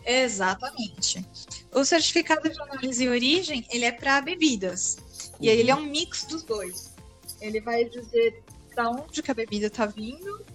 Exatamente. 0.06 1.26
O 1.74 1.84
certificado 1.86 2.50
de 2.50 2.60
análise 2.62 3.04
e 3.04 3.10
origem, 3.10 3.66
ele 3.72 3.86
é 3.86 3.92
para 3.92 4.22
bebidas. 4.22 4.98
E 5.40 5.50
aí 5.50 5.60
ele 5.60 5.72
é 5.72 5.76
um 5.76 5.86
mix 5.86 6.24
dos 6.26 6.44
dois. 6.44 6.92
Ele 7.40 7.60
vai 7.62 7.86
dizer 7.86 8.44
da 8.76 8.90
onde 8.90 9.22
que 9.22 9.32
a 9.32 9.34
bebida 9.34 9.68
está 9.68 9.86
vindo, 9.86 10.46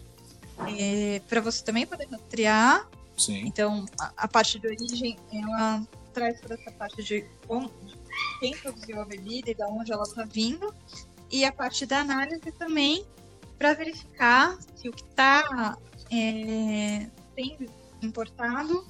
para 1.28 1.40
você 1.40 1.62
também 1.62 1.86
poder 1.86 2.08
rastrear. 2.10 2.88
Sim. 3.16 3.46
Então, 3.46 3.86
a, 3.98 4.12
a 4.16 4.28
parte 4.28 4.58
de 4.58 4.66
origem, 4.66 5.18
ela 5.32 5.86
traz 6.12 6.40
toda 6.40 6.54
essa 6.54 6.70
parte 6.72 7.02
de 7.02 7.24
como- 7.46 7.70
quem 8.40 8.56
produziu 8.56 9.00
a 9.00 9.04
bebida 9.04 9.50
e 9.50 9.54
da 9.54 9.68
onde 9.68 9.92
ela 9.92 10.02
está 10.02 10.24
vindo. 10.24 10.74
E 11.30 11.44
a 11.44 11.52
parte 11.52 11.84
da 11.86 12.00
análise 12.00 12.52
também, 12.52 13.04
para 13.58 13.74
verificar 13.74 14.58
se 14.76 14.88
o 14.88 14.92
que 14.92 15.02
está 15.02 15.76
sendo 16.08 17.70
importado 18.02 18.86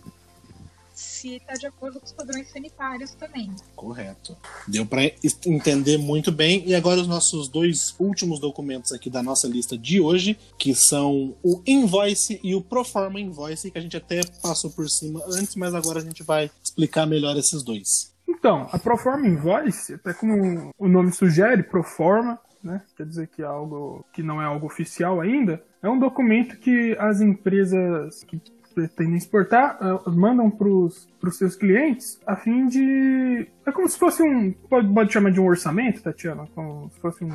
se 0.96 1.36
está 1.36 1.52
de 1.52 1.66
acordo 1.66 2.00
com 2.00 2.06
os 2.06 2.12
padrões 2.12 2.50
sanitários 2.50 3.12
também. 3.12 3.54
Correto. 3.76 4.34
Deu 4.66 4.86
para 4.86 5.02
entender 5.44 5.98
muito 5.98 6.32
bem. 6.32 6.64
E 6.66 6.74
agora 6.74 7.00
os 7.00 7.06
nossos 7.06 7.48
dois 7.48 7.94
últimos 7.98 8.40
documentos 8.40 8.92
aqui 8.92 9.10
da 9.10 9.22
nossa 9.22 9.46
lista 9.46 9.76
de 9.76 10.00
hoje, 10.00 10.38
que 10.58 10.74
são 10.74 11.36
o 11.42 11.62
invoice 11.66 12.40
e 12.42 12.54
o 12.54 12.62
proforma 12.62 13.20
invoice, 13.20 13.70
que 13.70 13.78
a 13.78 13.80
gente 13.80 13.96
até 13.96 14.22
passou 14.42 14.70
por 14.70 14.88
cima 14.88 15.22
antes, 15.28 15.54
mas 15.54 15.74
agora 15.74 16.00
a 16.00 16.02
gente 16.02 16.22
vai 16.22 16.50
explicar 16.64 17.06
melhor 17.06 17.36
esses 17.36 17.62
dois. 17.62 18.16
Então, 18.26 18.68
a 18.72 18.78
Proforma 18.78 19.26
Invoice, 19.26 19.94
até 19.94 20.12
como 20.12 20.72
o 20.76 20.88
nome 20.88 21.12
sugere, 21.12 21.62
Proforma, 21.62 22.40
né? 22.62 22.82
Quer 22.96 23.06
dizer 23.06 23.28
que 23.28 23.42
é 23.42 23.44
algo 23.44 24.04
que 24.12 24.22
não 24.22 24.42
é 24.42 24.44
algo 24.44 24.66
oficial 24.66 25.20
ainda, 25.20 25.62
é 25.80 25.88
um 25.88 25.98
documento 25.98 26.58
que 26.58 26.96
as 26.98 27.20
empresas 27.20 28.24
que 28.24 28.40
pretendem 28.76 29.16
exportar 29.16 29.78
eh, 29.80 30.10
mandam 30.10 30.50
para 30.50 30.68
os 30.68 31.08
seus 31.32 31.56
clientes 31.56 32.20
a 32.26 32.36
fim 32.36 32.68
de. 32.68 33.48
É 33.64 33.72
como 33.72 33.88
se 33.88 33.98
fosse 33.98 34.22
um. 34.22 34.52
Pode, 34.52 34.92
pode 34.92 35.12
chamar 35.12 35.32
de 35.32 35.40
um 35.40 35.46
orçamento, 35.46 36.02
Tatiana? 36.02 36.46
Como 36.54 36.90
se 36.90 37.00
fosse 37.00 37.24
um. 37.24 37.30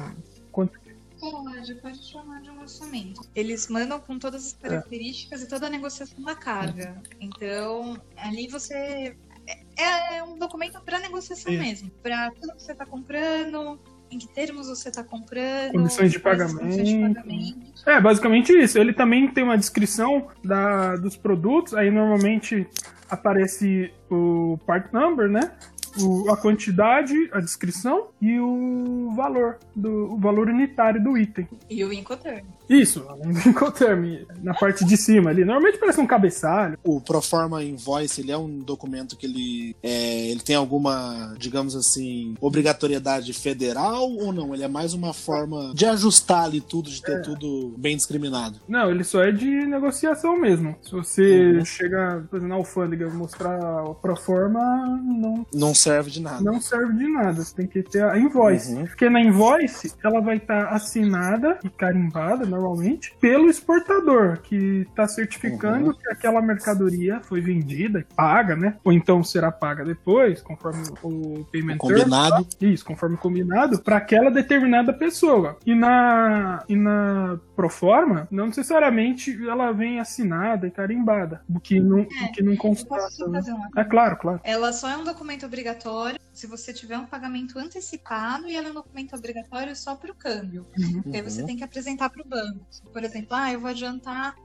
Quanto 0.51 0.79
Pode, 1.19 1.75
pode 1.75 2.03
chamar 2.03 2.41
de 2.41 2.49
um 2.49 2.59
orçamento. 2.61 3.21
Eles 3.35 3.67
mandam 3.69 3.99
com 3.99 4.17
todas 4.17 4.47
as 4.47 4.53
características 4.53 5.43
e 5.43 5.47
toda 5.47 5.67
a 5.67 5.69
negociação 5.69 6.23
da 6.23 6.35
carga. 6.35 7.01
Então, 7.19 7.99
ali 8.17 8.47
você. 8.47 9.15
É 9.47 10.15
é 10.17 10.23
um 10.23 10.37
documento 10.37 10.79
para 10.81 10.99
negociação 10.99 11.51
É. 11.53 11.57
mesmo. 11.57 11.89
Para 12.03 12.31
tudo 12.31 12.53
que 12.53 12.61
você 12.61 12.71
está 12.73 12.85
comprando, 12.85 13.79
em 14.11 14.17
que 14.17 14.27
termos 14.27 14.67
você 14.67 14.89
está 14.89 15.03
comprando. 15.03 15.71
Condições 15.71 16.11
de 16.11 16.19
condições 16.19 16.87
de 16.87 16.99
pagamento. 16.99 17.15
pagamento. 17.15 17.71
É, 17.85 17.99
basicamente 17.99 18.51
isso. 18.51 18.77
Ele 18.77 18.93
também 18.93 19.27
tem 19.27 19.43
uma 19.43 19.57
descrição 19.57 20.27
da, 20.43 20.95
dos 20.97 21.15
produtos, 21.15 21.73
aí 21.73 21.89
normalmente 21.89 22.67
aparece 23.09 23.91
o 24.09 24.57
part 24.65 24.93
number, 24.93 25.29
né? 25.29 25.51
O- 25.99 26.29
a 26.31 26.37
quantidade, 26.37 27.13
a 27.33 27.39
descrição 27.39 28.07
e 28.21 28.39
o 28.39 29.11
valor, 29.15 29.57
do, 29.75 30.13
o 30.13 30.17
valor 30.17 30.47
unitário 30.49 31.03
do 31.03 31.17
item. 31.17 31.47
E 31.69 31.83
o 31.83 31.91
Incoterm. 31.91 32.45
Isso, 32.69 33.05
além 33.09 33.33
do 33.33 33.49
Incoterm, 33.49 34.25
na 34.41 34.53
parte 34.53 34.85
de 34.85 34.95
cima 34.95 35.29
ali. 35.29 35.43
Normalmente 35.43 35.77
parece 35.77 35.99
um 35.99 36.07
cabeçalho. 36.07 36.77
O 36.83 37.01
Proforma 37.01 37.61
Invoice, 37.63 38.21
ele 38.21 38.31
é 38.31 38.37
um 38.37 38.59
documento 38.59 39.17
que 39.17 39.25
ele, 39.25 39.75
é, 39.83 40.29
ele 40.29 40.39
tem 40.39 40.55
alguma, 40.55 41.35
digamos 41.37 41.75
assim, 41.75 42.35
obrigatoriedade 42.39 43.33
federal 43.33 44.09
ou 44.09 44.31
não? 44.31 44.53
Ele 44.53 44.63
é 44.63 44.67
mais 44.69 44.93
uma 44.93 45.13
forma 45.13 45.73
de 45.75 45.85
ajustar 45.85 46.45
ali 46.45 46.61
tudo, 46.61 46.89
de 46.89 47.01
ter 47.01 47.21
tudo 47.21 47.73
bem 47.77 47.97
discriminado. 47.97 48.59
Não, 48.67 48.89
ele 48.89 49.03
só 49.03 49.21
é 49.21 49.31
de 49.33 49.49
negociação 49.65 50.39
mesmo. 50.39 50.75
Se 50.81 50.91
você 50.91 51.51
Uhum. 51.57 51.65
chega 51.65 52.23
por 52.29 52.37
exemplo, 52.37 52.47
na 52.47 52.55
alfândega 52.55 53.05
e 53.07 53.11
mostrar 53.11 53.83
o 53.83 53.95
proforma, 53.95 54.61
não 55.03 55.45
Não 55.53 55.73
serve 55.81 56.11
de 56.11 56.21
nada. 56.21 56.41
não 56.41 56.59
serve 56.61 56.93
de 56.93 57.07
nada. 57.07 57.33
Você 57.43 57.55
tem 57.55 57.67
que 57.67 57.81
ter 57.83 58.03
a 58.03 58.17
invoice. 58.17 58.73
Uhum. 58.73 58.85
Porque 58.85 59.09
na 59.09 59.21
invoice, 59.21 59.93
ela 60.03 60.21
vai 60.21 60.37
estar 60.37 60.67
assinada 60.69 61.59
e 61.63 61.69
carimbada, 61.69 62.45
normalmente, 62.45 63.13
pelo 63.19 63.49
exportador, 63.49 64.39
que 64.41 64.85
está 64.89 65.07
certificando 65.07 65.87
Uhum. 65.87 65.93
que 65.93 66.09
aquela 66.11 66.41
mercadoria 66.41 67.19
foi 67.23 67.41
vendida 67.41 67.99
e 67.99 68.03
paga, 68.15 68.55
né? 68.55 68.75
Ou 68.83 68.91
então 68.91 69.23
será 69.23 69.51
paga 69.51 69.83
depois, 69.83 70.41
conforme 70.41 70.83
o 71.03 71.43
payment 71.51 71.77
O 71.79 71.87
term, 71.87 71.99
combinado. 71.99 72.47
isso, 72.61 72.85
conforme 72.85 73.17
combinado, 73.17 73.79
para 73.81 73.97
aquela 73.97 74.29
determinada 74.29 74.93
pessoa. 74.93 75.57
E 75.65 75.73
na, 75.75 76.63
e 76.67 76.75
na 76.75 77.39
Proforma, 77.55 78.27
não 78.31 78.47
necessariamente 78.47 79.37
ela 79.47 79.71
vem 79.71 79.99
assinada 79.99 80.65
e 80.67 80.71
carimbada, 80.71 81.41
o 81.47 81.59
que 81.59 81.79
não, 81.79 81.99
o 82.01 82.31
que 82.33 82.41
não 82.41 82.55
posso 82.55 83.27
né? 83.29 83.41
É 83.77 83.83
claro, 83.83 84.17
claro. 84.17 84.39
Ela 84.43 84.73
só 84.73 84.89
é 84.89 84.97
um 84.97 85.03
documento 85.03 85.45
obrigatório 85.71 86.19
se 86.33 86.47
você 86.47 86.73
tiver 86.73 86.97
um 86.97 87.05
pagamento 87.05 87.57
antecipado 87.59 88.47
e 88.47 88.55
ela 88.55 88.67
é 88.67 88.71
um 88.71 88.75
documento 88.75 89.15
obrigatório 89.15 89.75
só 89.75 89.95
para 89.95 90.11
o 90.11 90.15
câmbio. 90.15 90.65
Uhum. 90.77 91.01
Porque 91.01 91.17
aí 91.17 91.23
você 91.23 91.41
Uhum. 91.41 91.47
tem 91.47 91.57
que 91.57 91.63
apresentar 91.63 92.09
para 92.09 92.21
o 92.21 92.27
banco. 92.27 92.65
Por 92.91 93.03
exemplo, 93.03 93.29
ah, 93.35 93.51
eu 93.51 93.59
vou 93.59 93.69
adiantar 93.69 94.35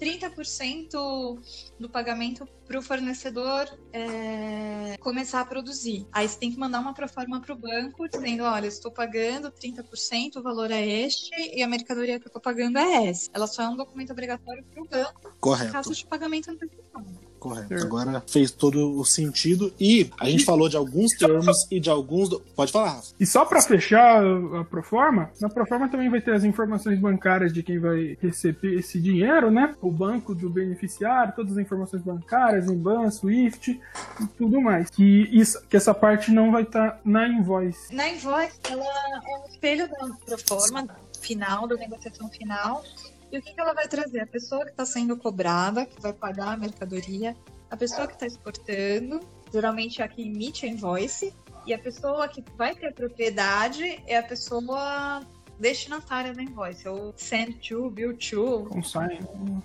30% 0.00 1.38
do 1.78 1.88
pagamento 1.88 2.46
para 2.66 2.78
o 2.78 2.82
fornecedor 2.82 3.66
é, 3.92 4.96
começar 5.00 5.40
a 5.40 5.44
produzir. 5.44 6.06
Aí 6.12 6.28
você 6.28 6.38
tem 6.38 6.50
que 6.50 6.58
mandar 6.58 6.80
uma 6.80 6.94
proforma 6.94 7.40
para 7.40 7.52
o 7.54 7.56
banco 7.58 8.08
dizendo, 8.08 8.42
olha, 8.44 8.66
estou 8.66 8.90
pagando 8.90 9.50
30%, 9.50 10.36
o 10.36 10.42
valor 10.42 10.70
é 10.70 10.84
este 10.84 11.30
e 11.56 11.62
a 11.62 11.68
mercadoria 11.68 12.18
que 12.18 12.26
eu 12.26 12.30
estou 12.30 12.42
pagando 12.42 12.78
é 12.78 13.06
essa. 13.08 13.30
Ela 13.32 13.46
só 13.46 13.62
é 13.62 13.68
um 13.68 13.76
documento 13.76 14.10
obrigatório 14.10 14.64
para 14.64 14.82
o 14.82 14.86
banco 14.88 15.36
Correto. 15.40 15.72
caso 15.72 15.94
de 15.94 16.06
pagamento 16.06 16.50
antecipado. 16.50 17.31
Correto. 17.42 17.74
Agora 17.74 18.22
fez 18.26 18.50
todo 18.50 18.98
o 18.98 19.04
sentido. 19.04 19.72
E 19.80 20.10
a 20.20 20.28
gente 20.28 20.44
falou 20.44 20.68
de 20.68 20.76
alguns 20.76 21.12
termos 21.16 21.66
e 21.70 21.80
de 21.80 21.90
alguns. 21.90 22.28
do- 22.28 22.40
Pode 22.54 22.70
falar, 22.70 22.90
Rafa. 22.94 23.08
E 23.18 23.26
só 23.26 23.44
pra 23.44 23.60
fechar 23.62 24.22
a 24.24 24.64
Proforma, 24.64 25.30
na 25.40 25.48
Proforma 25.48 25.88
também 25.88 26.08
vai 26.10 26.20
ter 26.20 26.34
as 26.34 26.44
informações 26.44 26.98
bancárias 26.98 27.52
de 27.52 27.62
quem 27.62 27.78
vai 27.78 28.16
receber 28.20 28.74
esse 28.78 29.00
dinheiro, 29.00 29.50
né? 29.50 29.74
O 29.80 29.90
banco 29.90 30.34
do 30.34 30.48
beneficiário, 30.48 31.32
todas 31.34 31.52
as 31.52 31.58
informações 31.58 32.02
bancárias, 32.02 32.66
IBAN, 32.70 33.10
SWIFT 33.10 33.80
e 34.20 34.26
tudo 34.38 34.60
mais. 34.60 34.90
Que, 34.90 35.28
isso, 35.32 35.60
que 35.68 35.76
essa 35.76 35.92
parte 35.94 36.30
não 36.30 36.50
vai 36.52 36.62
estar 36.62 37.00
na 37.04 37.26
invoice. 37.28 37.94
Na 37.94 38.08
invoice, 38.08 38.58
ela 38.70 38.84
é 38.84 39.38
um 39.44 39.48
espelho 39.50 39.88
da 39.88 40.08
proforma 40.26 40.86
final, 41.20 41.66
da 41.66 41.76
negociação 41.76 42.28
final. 42.28 42.82
E 43.32 43.38
o 43.38 43.42
que, 43.42 43.54
que 43.54 43.60
ela 43.60 43.72
vai 43.72 43.88
trazer? 43.88 44.20
A 44.20 44.26
pessoa 44.26 44.62
que 44.62 44.72
está 44.72 44.84
sendo 44.84 45.16
cobrada, 45.16 45.86
que 45.86 46.00
vai 46.02 46.12
pagar 46.12 46.52
a 46.52 46.56
mercadoria, 46.56 47.34
a 47.70 47.76
pessoa 47.76 48.06
que 48.06 48.12
está 48.12 48.26
exportando, 48.26 49.20
geralmente 49.50 50.02
é 50.02 50.04
a 50.04 50.08
que 50.08 50.20
emite 50.20 50.66
a 50.66 50.68
invoice, 50.68 51.34
e 51.66 51.72
a 51.72 51.78
pessoa 51.78 52.28
que 52.28 52.44
vai 52.58 52.74
ter 52.74 52.88
a 52.88 52.92
propriedade 52.92 54.02
é 54.06 54.18
a 54.18 54.22
pessoa 54.22 55.22
destinatária 55.58 56.34
da 56.34 56.42
invoice, 56.42 56.86
ou 56.86 57.14
send 57.16 57.54
to, 57.66 57.88
bill 57.90 58.14
to, 58.18 58.66
Consign. 58.68 59.20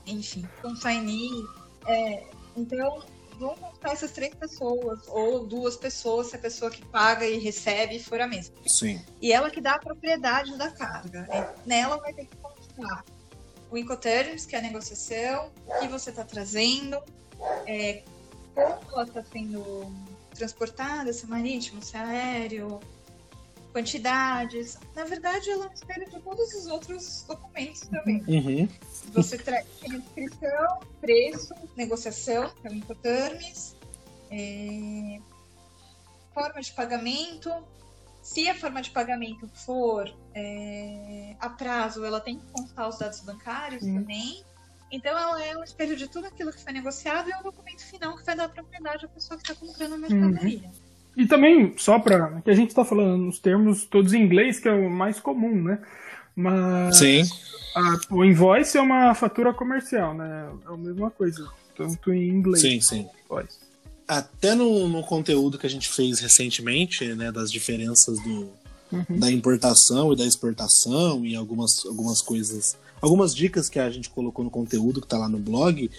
enfim, 0.05 0.47
consignee. 0.61 1.43
É, 1.87 2.23
então, 2.55 3.03
vamos 3.37 3.59
contar 3.59 3.91
essas 3.91 4.11
três 4.11 4.33
pessoas, 4.33 5.05
ou 5.09 5.45
duas 5.45 5.75
pessoas, 5.75 6.27
se 6.27 6.37
a 6.37 6.39
pessoa 6.39 6.71
que 6.71 6.85
paga 6.85 7.25
e 7.25 7.37
recebe 7.37 7.99
for 7.99 8.21
a 8.21 8.27
mesma. 8.27 8.55
Sim. 8.65 9.01
E 9.21 9.33
ela 9.33 9.49
que 9.49 9.59
dá 9.59 9.73
a 9.73 9.79
propriedade 9.79 10.57
da 10.57 10.71
carga. 10.71 11.27
É, 11.29 11.53
Nela 11.65 11.97
vai 11.97 12.13
ter 12.13 12.27
que 12.27 12.37
constar 12.37 13.03
o 13.69 13.77
Incoterms, 13.77 14.45
que 14.45 14.55
é 14.55 14.59
a 14.59 14.61
negociação, 14.61 15.51
o 15.65 15.79
que 15.79 15.87
você 15.87 16.09
está 16.09 16.23
trazendo, 16.23 16.97
é, 17.65 18.03
como 18.53 18.91
ela 18.93 19.03
está 19.03 19.23
sendo 19.23 19.93
transportada, 20.33 21.11
se 21.11 21.25
é 21.25 21.27
marítimo, 21.27 21.81
se 21.83 21.95
é 21.95 21.99
aéreo, 21.99 22.79
quantidades. 23.73 24.77
Na 24.95 25.03
verdade, 25.03 25.49
ela 25.49 25.69
é 25.69 25.73
espelho 25.73 26.09
de 26.09 26.19
todos 26.19 26.53
os 26.53 26.67
outros 26.67 27.25
documentos 27.27 27.81
também. 27.81 28.23
Uhum. 28.27 28.67
Você 29.13 29.37
traz 29.37 29.65
inscrição, 29.83 30.79
preço, 31.01 31.53
negociação, 31.75 32.49
que 32.61 32.67
é 32.67 32.71
o 32.71 32.73
Incoterms, 32.73 33.75
é, 34.31 35.19
forma 36.33 36.61
de 36.61 36.71
pagamento. 36.73 37.51
Se 38.27 38.47
a 38.49 38.53
forma 38.53 38.81
de 38.81 38.89
pagamento 38.89 39.47
for 39.65 40.13
é, 40.35 41.33
a 41.39 41.49
prazo, 41.49 42.03
ela 42.03 42.19
tem 42.19 42.37
que 42.37 42.45
constar 42.51 42.89
os 42.89 42.99
dados 42.99 43.21
bancários 43.21 43.81
Sim. 43.81 43.95
também. 43.95 44.43
Então, 44.91 45.17
ela 45.17 45.41
é 45.45 45.57
um 45.57 45.63
espelho 45.63 45.95
de 45.95 46.09
tudo 46.09 46.27
aquilo 46.27 46.51
que 46.51 46.61
foi 46.61 46.73
negociado 46.73 47.29
e 47.29 47.31
é 47.31 47.39
o 47.39 47.43
documento 47.43 47.85
final 47.85 48.17
que 48.17 48.25
vai 48.25 48.35
dar 48.35 48.49
propriedade 48.49 49.05
à 49.05 49.07
pessoa 49.07 49.39
que 49.39 49.49
está 49.49 49.55
comprando 49.65 49.93
a 49.93 49.97
mercadoria. 49.97 50.69
E 51.15 51.25
também, 51.25 51.73
só 51.77 51.99
pra. 51.99 52.41
que 52.41 52.49
a 52.51 52.53
gente 52.53 52.75
tá 52.75 52.83
falando 52.83 53.17
nos 53.17 53.39
termos 53.39 53.85
todos 53.85 54.11
em 54.13 54.21
inglês, 54.23 54.59
que 54.59 54.67
é 54.67 54.73
o 54.73 54.89
mais 54.89 55.21
comum, 55.21 55.63
né? 55.63 55.81
Mas 56.35 56.97
Sim. 56.97 57.21
a- 57.75 58.13
o 58.13 58.25
invoice 58.25 58.77
é 58.77 58.81
uma 58.81 59.15
fatura 59.15 59.53
comercial, 59.53 60.13
né? 60.13 60.51
É 60.65 60.73
a 60.73 60.77
mesma 60.77 61.09
coisa, 61.09 61.49
tanto 61.77 62.13
em 62.13 62.27
inglês. 62.27 62.61
Sim, 62.61 62.81
sim. 62.81 63.09
Invoice. 63.25 63.66
Até 64.07 64.55
no, 64.55 64.87
no 64.87 65.03
conteúdo 65.03 65.57
que 65.57 65.67
a 65.67 65.69
gente 65.69 65.89
fez 65.89 66.19
recentemente, 66.19 67.05
né, 67.15 67.31
das 67.31 67.51
diferenças 67.51 68.17
do, 68.23 68.49
Uhum. 68.89 69.19
da 69.19 69.29
importação 69.29 70.13
e 70.13 70.15
da 70.15 70.25
exportação 70.25 71.25
e 71.25 71.35
algumas, 71.35 71.85
algumas 71.85 72.21
coisas, 72.21 72.77
algumas 73.01 73.35
dicas 73.35 73.67
que 73.67 73.79
a 73.79 73.89
gente 73.89 74.09
colocou 74.09 74.45
no 74.45 74.49
conteúdo 74.49 75.01
que 75.01 75.07
tá 75.07 75.17
lá 75.17 75.27
no 75.27 75.37
blog, 75.39 75.91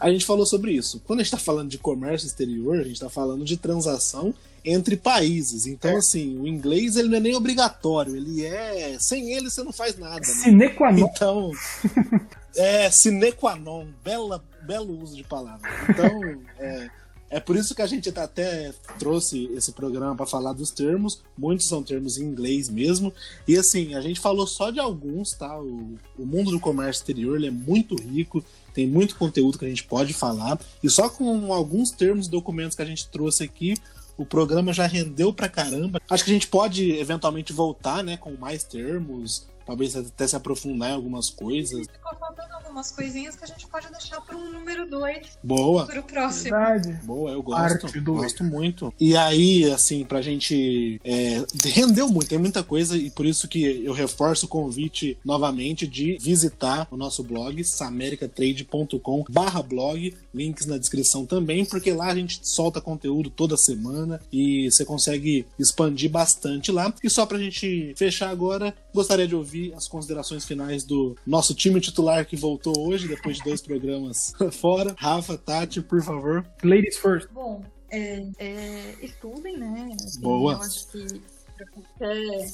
a 0.00 0.10
gente 0.10 0.24
falou 0.24 0.44
sobre 0.44 0.72
isso. 0.72 1.00
Quando 1.06 1.20
a 1.20 1.22
gente 1.22 1.30
tá 1.30 1.38
falando 1.38 1.68
de 1.70 1.78
comércio 1.78 2.26
exterior, 2.26 2.80
a 2.80 2.82
gente 2.82 2.98
tá 2.98 3.08
falando 3.08 3.44
de 3.44 3.56
transação 3.56 4.34
entre 4.64 4.96
países. 4.96 5.66
Então, 5.68 5.92
É. 5.92 5.96
assim, 5.98 6.36
o 6.36 6.48
inglês 6.48 6.96
ele 6.96 7.08
não 7.10 7.18
é 7.18 7.20
nem 7.20 7.36
obrigatório, 7.36 8.16
ele 8.16 8.44
é. 8.44 8.96
Sem 8.98 9.32
ele 9.32 9.48
você 9.48 9.62
não 9.62 9.72
faz 9.72 9.96
nada, 9.96 10.18
né? 10.18 10.24
Sine 10.24 10.68
qua 10.70 10.90
non. 10.90 11.08
Então, 11.14 11.52
é 12.56 12.90
sine 12.90 13.30
qua 13.30 13.54
non, 13.54 13.86
bela, 14.04 14.42
belo 14.62 15.00
uso 15.00 15.14
de 15.14 15.22
palavra. 15.22 15.70
Então, 15.88 16.20
é, 16.58 16.90
é 17.32 17.40
por 17.40 17.56
isso 17.56 17.74
que 17.74 17.80
a 17.80 17.86
gente 17.86 18.12
tá 18.12 18.24
até 18.24 18.74
trouxe 18.98 19.50
esse 19.54 19.72
programa 19.72 20.14
para 20.14 20.26
falar 20.26 20.52
dos 20.52 20.70
termos. 20.70 21.22
Muitos 21.36 21.66
são 21.66 21.82
termos 21.82 22.18
em 22.18 22.24
inglês 22.24 22.68
mesmo. 22.68 23.10
E 23.48 23.56
assim, 23.56 23.94
a 23.94 24.02
gente 24.02 24.20
falou 24.20 24.46
só 24.46 24.70
de 24.70 24.78
alguns, 24.78 25.32
tá? 25.32 25.58
O, 25.58 25.98
o 26.18 26.26
mundo 26.26 26.50
do 26.50 26.60
comércio 26.60 27.00
exterior 27.00 27.42
é 27.42 27.50
muito 27.50 27.96
rico, 27.96 28.44
tem 28.74 28.86
muito 28.86 29.16
conteúdo 29.16 29.58
que 29.58 29.64
a 29.64 29.68
gente 29.68 29.84
pode 29.84 30.12
falar. 30.12 30.60
E 30.82 30.90
só 30.90 31.08
com 31.08 31.54
alguns 31.54 31.90
termos 31.90 32.26
e 32.26 32.30
documentos 32.30 32.76
que 32.76 32.82
a 32.82 32.86
gente 32.86 33.08
trouxe 33.08 33.42
aqui, 33.44 33.74
o 34.18 34.26
programa 34.26 34.70
já 34.70 34.86
rendeu 34.86 35.32
pra 35.32 35.48
caramba. 35.48 36.02
Acho 36.10 36.24
que 36.24 36.30
a 36.30 36.34
gente 36.34 36.48
pode 36.48 36.90
eventualmente 36.92 37.50
voltar, 37.50 38.04
né, 38.04 38.18
com 38.18 38.32
mais 38.32 38.62
termos, 38.62 39.46
talvez 39.64 39.96
até 39.96 40.26
se 40.26 40.36
aprofundar 40.36 40.90
em 40.90 40.94
algumas 40.94 41.30
coisas. 41.30 41.86
Ficou 41.86 42.18
faltando 42.18 42.54
algumas 42.54 42.90
coisinhas 42.90 43.36
que 43.36 43.44
a 43.44 43.46
gente 43.46 43.66
pode 43.66 43.90
deixar 43.90 44.20
para 44.20 44.36
um 44.36 44.50
número 44.52 44.88
2 44.88 45.38
Boa. 45.42 45.86
para 45.86 46.00
o 46.00 46.02
próximo. 46.02 46.50
Verdade. 46.50 46.92
Boa, 47.04 47.30
eu 47.30 47.42
gosto. 47.42 48.00
Dois. 48.00 48.22
Gosto 48.22 48.44
muito. 48.44 48.92
E 48.98 49.16
aí, 49.16 49.70
assim, 49.70 50.04
pra 50.04 50.22
gente. 50.22 51.00
É, 51.04 51.44
rendeu 51.68 52.08
muito, 52.08 52.28
tem 52.28 52.38
muita 52.38 52.62
coisa, 52.62 52.96
e 52.96 53.10
por 53.10 53.26
isso 53.26 53.46
que 53.46 53.84
eu 53.84 53.92
reforço 53.92 54.46
o 54.46 54.48
convite 54.48 55.18
novamente 55.24 55.86
de 55.86 56.16
visitar 56.18 56.88
o 56.90 56.96
nosso 56.96 57.22
blog, 57.22 57.62
samericatrade.com 57.62 59.24
blog, 59.68 60.14
links 60.34 60.66
na 60.66 60.78
descrição 60.78 61.26
também, 61.26 61.64
porque 61.64 61.92
lá 61.92 62.06
a 62.06 62.14
gente 62.14 62.40
solta 62.42 62.80
conteúdo 62.80 63.30
toda 63.30 63.56
semana 63.56 64.20
e 64.32 64.70
você 64.70 64.84
consegue 64.84 65.46
expandir 65.58 66.10
bastante 66.10 66.72
lá. 66.72 66.92
E 67.02 67.10
só 67.10 67.26
pra 67.26 67.38
gente 67.38 67.92
fechar 67.96 68.30
agora, 68.30 68.74
gostaria 68.92 69.26
de 69.26 69.34
ouvir 69.34 69.74
as 69.74 69.88
considerações 69.88 70.44
finais 70.44 70.84
do 70.84 71.16
nosso 71.26 71.54
time 71.54 71.80
titular 71.80 72.26
que 72.26 72.36
voltou 72.36 72.86
hoje, 72.86 73.08
depois 73.08 73.38
de 73.38 73.44
dois 73.44 73.60
programas 73.62 74.32
fora. 74.52 74.94
Rafa, 74.98 75.36
Tati, 75.36 75.80
por 75.80 76.02
favor. 76.02 76.44
Ladies 76.62 76.96
first. 76.96 77.28
Bom, 77.32 77.64
é, 77.90 78.26
é, 78.38 78.94
estudem, 79.02 79.56
né? 79.56 79.96
Assim, 80.02 80.20
Boa. 80.20 80.54
Eu 80.54 80.60
acho 80.62 80.88
que 80.88 81.22
para 81.56 81.66
qualquer 81.66 82.46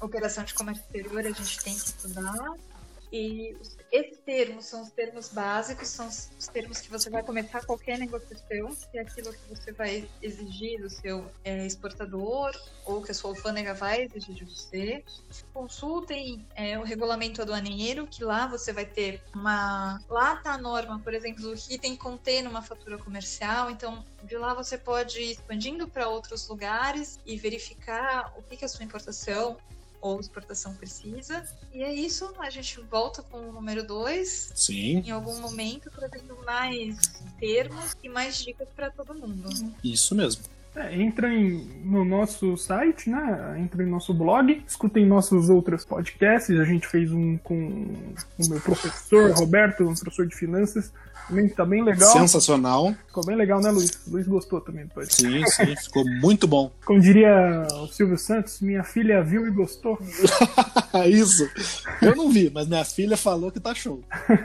operação 0.00 0.44
de 0.44 0.54
comércio 0.54 0.82
exterior 0.84 1.20
a 1.20 1.30
gente 1.30 1.64
tem 1.64 1.74
que 1.74 1.80
estudar. 1.80 2.54
E 3.16 3.56
esses 3.92 4.18
termos 4.18 4.66
são 4.66 4.82
os 4.82 4.90
termos 4.90 5.28
básicos, 5.28 5.86
são 5.86 6.08
os 6.08 6.28
os 6.44 6.48
termos 6.48 6.80
que 6.80 6.90
você 6.90 7.08
vai 7.08 7.22
começar 7.22 7.64
qualquer 7.64 7.98
negociação, 7.98 8.76
que 8.90 8.98
é 8.98 9.00
aquilo 9.00 9.32
que 9.32 9.48
você 9.48 9.72
vai 9.72 10.08
exigir 10.20 10.80
do 10.80 10.90
seu 10.90 11.24
é, 11.42 11.64
exportador 11.64 12.52
ou 12.84 13.02
que 13.02 13.10
a 13.10 13.14
sua 13.14 13.30
alfândega 13.30 13.72
vai 13.72 14.02
exigir 14.02 14.34
de 14.34 14.44
você. 14.44 15.02
Consultem 15.52 16.44
é, 16.54 16.78
o 16.78 16.82
regulamento 16.82 17.40
aduaneiro, 17.40 18.06
que 18.06 18.22
lá 18.22 18.46
você 18.46 18.72
vai 18.72 18.84
ter 18.84 19.22
uma. 19.34 20.00
Lá 20.08 20.36
tá 20.36 20.52
a 20.52 20.58
norma, 20.58 20.98
por 20.98 21.14
exemplo, 21.14 21.42
do 21.42 21.54
que 21.54 21.78
tem 21.78 21.92
que 21.92 22.02
conter 22.02 22.42
numa 22.42 22.62
fatura 22.62 22.98
comercial. 22.98 23.70
Então, 23.70 24.04
de 24.22 24.36
lá 24.36 24.52
você 24.52 24.76
pode 24.76 25.20
ir 25.20 25.32
expandindo 25.32 25.88
para 25.88 26.08
outros 26.08 26.46
lugares 26.48 27.18
e 27.24 27.36
verificar 27.38 28.34
o 28.36 28.42
que, 28.42 28.56
que 28.56 28.64
a 28.64 28.68
sua 28.68 28.84
importação 28.84 29.56
ou 30.04 30.20
exportação 30.20 30.74
precisa. 30.74 31.42
E 31.72 31.82
é 31.82 31.90
isso, 31.90 32.30
a 32.38 32.50
gente 32.50 32.78
volta 32.82 33.22
com 33.22 33.38
o 33.48 33.52
número 33.52 33.86
2 33.86 34.52
Sim, 34.54 34.98
em 34.98 35.10
algum 35.10 35.40
momento, 35.40 35.90
trazendo 35.90 36.36
mais 36.44 36.98
termos 37.40 37.96
e 38.02 38.08
mais 38.10 38.36
dicas 38.36 38.68
para 38.76 38.90
todo 38.90 39.14
mundo. 39.14 39.48
isso 39.82 40.14
mesmo. 40.14 40.44
É, 40.76 41.00
entrem 41.00 41.66
no 41.84 42.04
nosso 42.04 42.56
site, 42.56 43.08
né? 43.08 43.56
Entrem 43.60 43.86
no 43.86 43.92
nosso 43.92 44.12
blog, 44.12 44.62
escutem 44.66 45.06
nossos 45.06 45.48
outros 45.48 45.84
podcasts. 45.84 46.58
A 46.58 46.64
gente 46.64 46.86
fez 46.86 47.12
um 47.12 47.36
com 47.38 47.54
o 48.38 48.48
meu 48.48 48.60
professor, 48.60 49.30
Roberto, 49.32 49.84
um 49.84 49.94
professor 49.94 50.26
de 50.26 50.34
finanças. 50.34 50.92
Também 51.28 51.48
tá 51.48 51.64
bem 51.64 51.82
legal. 51.82 52.10
Sensacional. 52.10 52.94
Ficou 53.06 53.24
bem 53.24 53.36
legal, 53.36 53.60
né, 53.60 53.70
Luiz? 53.70 54.02
Luiz 54.06 54.26
gostou 54.26 54.60
também 54.60 54.84
do 54.84 54.90
podcast. 54.90 55.22
Sim, 55.22 55.46
sim, 55.46 55.76
ficou 55.76 56.04
muito 56.20 56.46
bom. 56.46 56.70
Como 56.84 57.00
diria 57.00 57.66
o 57.80 57.86
Silvio 57.86 58.18
Santos, 58.18 58.60
minha 58.60 58.84
filha 58.84 59.22
viu 59.22 59.46
e 59.46 59.50
gostou. 59.50 59.98
Isso. 61.08 61.48
Eu 62.02 62.14
não 62.14 62.30
vi, 62.30 62.50
mas 62.52 62.68
minha 62.68 62.84
filha 62.84 63.16
falou 63.16 63.50
que 63.50 63.60
tá 63.60 63.74
show. 63.74 64.02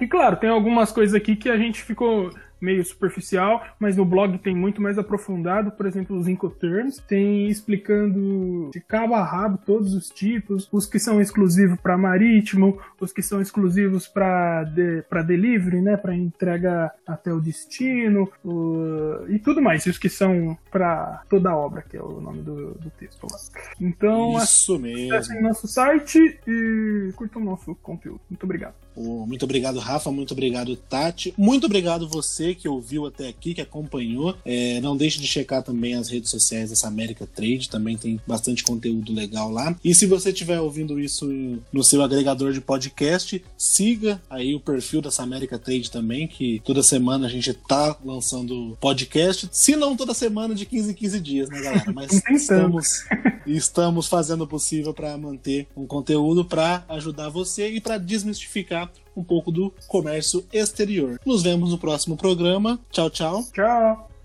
E 0.00 0.06
claro, 0.06 0.36
tem 0.36 0.50
algumas 0.50 0.92
coisas 0.92 1.14
aqui 1.14 1.36
que 1.36 1.48
a 1.48 1.56
gente 1.56 1.82
ficou 1.82 2.30
meio 2.60 2.84
superficial, 2.84 3.62
mas 3.78 3.96
no 3.96 4.04
blog 4.04 4.38
tem 4.38 4.54
muito 4.54 4.80
mais 4.80 4.98
aprofundado, 4.98 5.70
por 5.72 5.86
exemplo, 5.86 6.16
os 6.16 6.26
Incoterms, 6.28 7.00
tem 7.06 7.48
explicando 7.48 8.70
de 8.72 8.80
cabo 8.80 9.14
a 9.14 9.22
rabo 9.22 9.58
todos 9.64 9.94
os 9.94 10.08
tipos, 10.08 10.68
os 10.72 10.86
que 10.86 10.98
são 10.98 11.20
exclusivos 11.20 11.78
para 11.80 11.96
marítimo, 11.98 12.78
os 13.00 13.12
que 13.12 13.22
são 13.22 13.40
exclusivos 13.40 14.06
para 14.08 14.64
de, 14.64 15.02
para 15.02 15.22
delivery, 15.22 15.80
né, 15.80 15.96
para 15.96 16.14
entrega 16.16 16.90
até 17.06 17.32
o 17.32 17.40
destino, 17.40 18.30
o- 18.44 19.24
e 19.28 19.38
tudo 19.38 19.60
mais, 19.60 19.84
e 19.86 19.90
os 19.90 19.98
que 19.98 20.08
são 20.08 20.56
para 20.70 21.22
toda 21.28 21.50
a 21.50 21.56
obra, 21.56 21.82
que 21.82 21.96
é 21.96 22.02
o 22.02 22.20
nome 22.20 22.42
do, 22.42 22.72
do 22.74 22.90
texto 22.98 23.26
lá. 23.30 23.38
Então, 23.80 24.36
Isso 24.38 24.78
mesmo. 24.78 25.14
acessem 25.14 25.42
nosso 25.42 25.66
site 25.68 26.18
e 26.46 27.12
curtam 27.14 27.42
o 27.42 27.44
nosso 27.44 27.74
conteúdo. 27.76 28.20
Muito 28.30 28.44
obrigado. 28.44 28.74
Ô, 28.94 29.26
Muito 29.26 29.44
obrigado, 29.44 29.78
Rafa. 29.78 30.10
Muito 30.10 30.32
obrigado, 30.32 30.74
Tati. 30.76 31.34
Muito 31.36 31.66
obrigado 31.66 32.08
você 32.08 32.45
você 32.46 32.54
que 32.54 32.68
ouviu 32.68 33.06
até 33.06 33.28
aqui, 33.28 33.54
que 33.54 33.60
acompanhou. 33.60 34.36
É, 34.44 34.80
não 34.80 34.96
deixe 34.96 35.20
de 35.20 35.26
checar 35.26 35.62
também 35.62 35.94
as 35.94 36.08
redes 36.08 36.30
sociais 36.30 36.70
dessa 36.70 36.86
América 36.86 37.26
Trade, 37.26 37.68
também 37.68 37.96
tem 37.96 38.20
bastante 38.26 38.62
conteúdo 38.62 39.12
legal 39.12 39.50
lá. 39.50 39.76
E 39.84 39.94
se 39.94 40.06
você 40.06 40.30
estiver 40.30 40.60
ouvindo 40.60 41.00
isso 41.00 41.26
no 41.72 41.82
seu 41.82 42.02
agregador 42.02 42.52
de 42.52 42.60
podcast, 42.60 43.42
siga 43.56 44.20
aí 44.30 44.54
o 44.54 44.60
perfil 44.60 45.00
dessa 45.00 45.22
América 45.22 45.58
Trade 45.58 45.90
também, 45.90 46.28
que 46.28 46.60
toda 46.64 46.82
semana 46.82 47.26
a 47.26 47.30
gente 47.30 47.52
tá 47.52 47.96
lançando 48.04 48.76
podcast. 48.80 49.48
Se 49.52 49.74
não 49.74 49.96
toda 49.96 50.14
semana, 50.14 50.54
de 50.54 50.66
15 50.66 50.90
em 50.90 50.94
15 50.94 51.20
dias, 51.20 51.48
né, 51.48 51.60
galera? 51.60 51.92
Mas 51.92 52.22
estamos, 52.30 53.04
estamos 53.46 54.06
fazendo 54.06 54.44
o 54.44 54.46
possível 54.46 54.94
para 54.94 55.16
manter 55.16 55.66
um 55.76 55.86
conteúdo 55.86 56.44
para 56.44 56.84
ajudar 56.88 57.28
você 57.28 57.68
e 57.68 57.80
para 57.80 57.98
desmistificar 57.98 58.90
um 59.16 59.24
pouco 59.24 59.50
do 59.50 59.72
comércio 59.88 60.44
exterior. 60.52 61.18
Nos 61.24 61.42
vemos 61.42 61.70
no 61.70 61.78
próximo 61.78 62.16
programa. 62.16 62.78
Tchau, 62.90 63.10
tchau. 63.10 63.44
Tchau. 63.52 64.15